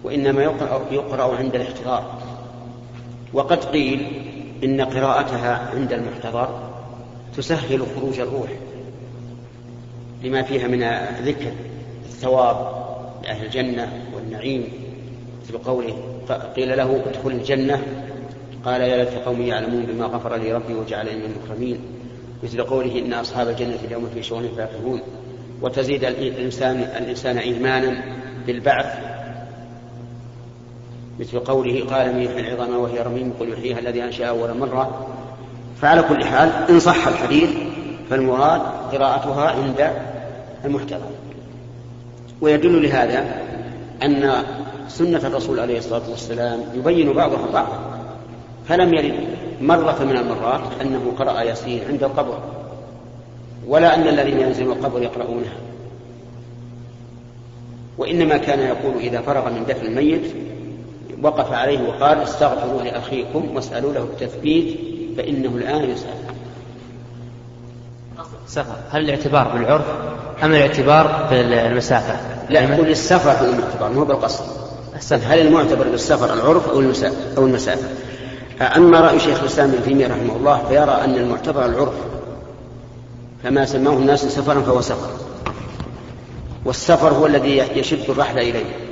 وإنما 0.05 0.43
يقرأ, 0.43 0.83
يقرأ 0.91 1.37
عند 1.37 1.55
الاحتضار. 1.55 2.16
وقد 3.33 3.65
قيل 3.65 4.07
إن 4.65 4.81
قراءتها 4.81 5.71
عند 5.75 5.93
المحتضر 5.93 6.49
تسهل 7.37 7.83
خروج 7.97 8.21
الروح 8.21 8.51
لما 10.23 10.43
فيها 10.43 10.69
من 10.69 10.81
ذكر 11.25 11.53
الثواب 12.05 12.87
لأهل 13.25 13.45
الجنة 13.45 13.93
والنعيم 14.15 14.69
مثل 15.43 15.59
قوله 15.59 15.95
قيل 16.57 16.77
له 16.77 17.03
ادخل 17.07 17.31
الجنة 17.31 17.83
قال 18.65 18.81
يا 18.81 18.97
ليت 18.97 19.15
قومي 19.15 19.49
يعلمون 19.49 19.87
بما 19.87 20.05
غفر 20.05 20.37
لي 20.37 20.53
ربي 20.53 20.75
وجعلني 20.75 21.17
من 21.17 21.35
المكرمين 21.37 21.79
مثل 22.43 22.63
قوله 22.63 22.99
إن 22.99 23.13
أصحاب 23.13 23.49
الجنة 23.49 23.79
اليوم 23.85 24.11
في 24.15 24.23
شغل 24.23 24.49
فاكهون 24.57 25.01
وتزيد 25.63 26.05
الإنسان 26.05 26.77
الإنسان 26.77 27.39
إيمانا 27.39 28.05
بالبعث 28.47 29.16
مثل 31.21 31.39
قوله 31.39 31.85
قال 31.91 32.15
من 32.15 32.23
يحيي 32.23 32.41
العظام 32.41 32.77
وهي 32.77 33.03
رميم 33.03 33.33
قل 33.41 33.53
يحييها 33.53 33.79
الذي 33.79 34.05
انشاها 34.05 34.29
أول 34.29 34.59
مرة. 34.59 35.07
فعلى 35.81 36.03
كل 36.03 36.25
حال 36.25 36.51
إن 36.71 36.81
صح 36.81 37.07
الحديث 37.07 37.51
فالمراد 38.11 38.61
قراءتها 38.93 39.51
عند 39.51 39.91
المحتضر. 40.65 41.11
ويدل 42.41 42.83
لهذا 42.83 43.25
أن 44.03 44.43
سنة 44.89 45.27
الرسول 45.27 45.61
عليه 45.61 45.79
الصلاة 45.79 46.11
والسلام 46.11 46.61
يبين 46.75 47.13
بعضها 47.13 47.51
بعضا 47.53 47.79
فلم 48.69 48.95
يرد 48.95 49.15
مرة 49.61 50.05
من 50.05 50.17
المرات 50.17 50.61
أنه 50.81 51.13
قرأ 51.19 51.41
ياسين 51.41 51.81
عند 51.89 52.03
القبر 52.05 52.39
ولا 53.67 53.95
أن 53.95 54.09
الذين 54.09 54.41
ينزلون 54.41 54.73
القبر 54.73 55.03
يقرؤونها. 55.03 55.57
وإنما 57.99 58.37
كان 58.37 58.61
يقول 58.61 58.95
إذا 59.01 59.21
فرغ 59.21 59.51
من 59.51 59.65
دفن 59.69 59.87
الميت 59.87 60.23
وقف 61.23 61.53
عليه 61.53 61.89
وقال 61.89 62.19
استغفروا 62.19 62.83
لأخيكم 62.83 63.57
واسألوا 63.57 63.93
له 63.93 64.01
التثبيت 64.01 64.79
فإنه 65.17 65.49
الآن 65.49 65.91
يسأل. 65.91 66.15
سفر 68.47 68.77
هل 68.91 69.05
الاعتبار 69.05 69.49
بالعرف 69.49 69.85
أم 70.43 70.55
الاعتبار 70.55 71.27
بالمسافة؟ 71.31 72.17
لا 72.51 72.61
يقول 72.61 72.91
السفر 72.91 73.31
هو 73.31 73.53
الاعتبار 73.53 73.93
مو 73.93 74.05
بالقصد. 74.05 74.45
هل 75.13 75.47
المعتبر 75.47 75.89
بالسفر 75.89 76.35
العرف 76.35 76.69
أو 76.69 76.81
المسافة 76.81 77.37
أو 77.37 77.47
المسافة؟ 77.47 77.89
أما 78.77 79.01
رأي 79.01 79.21
شيخ 79.21 79.41
الإسلام 79.41 79.71
ابن 79.71 79.85
تيمية 79.85 80.07
رحمه 80.07 80.37
الله 80.37 80.65
فيرى 80.69 81.05
أن 81.05 81.15
المعتبر 81.15 81.65
العرف 81.65 81.95
فما 83.45 83.67
سماه 83.67 83.93
الناس 83.93 84.25
سفرا 84.25 84.61
فهو 84.61 84.81
سفر. 84.81 85.11
والسفر 86.65 87.09
هو 87.09 87.27
الذي 87.27 87.57
يشد 87.57 88.11
الرحل 88.11 88.39
إليه. 88.39 88.86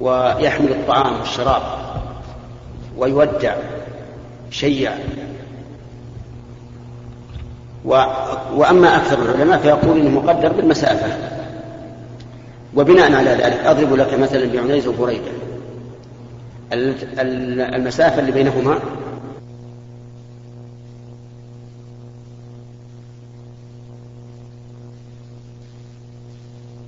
ويحمل 0.00 0.70
الطعام 0.70 1.20
والشراب 1.20 1.62
ويودع 2.98 3.54
شيع 4.50 4.92
و... 7.84 8.02
وأما 8.54 8.96
أكثر 8.96 9.22
العلماء 9.22 9.58
فيقول 9.58 10.00
إنه 10.00 10.20
مقدر 10.20 10.52
بالمسافة. 10.52 11.18
وبناء 12.76 13.12
على 13.12 13.30
ذلك 13.30 13.60
أضرب 13.66 13.94
لك 13.94 14.18
مثلا 14.18 14.46
بعنيز 14.46 14.86
وبريدة. 14.86 15.30
المسافة 16.72 18.20
اللي 18.20 18.32
بينهما 18.32 18.78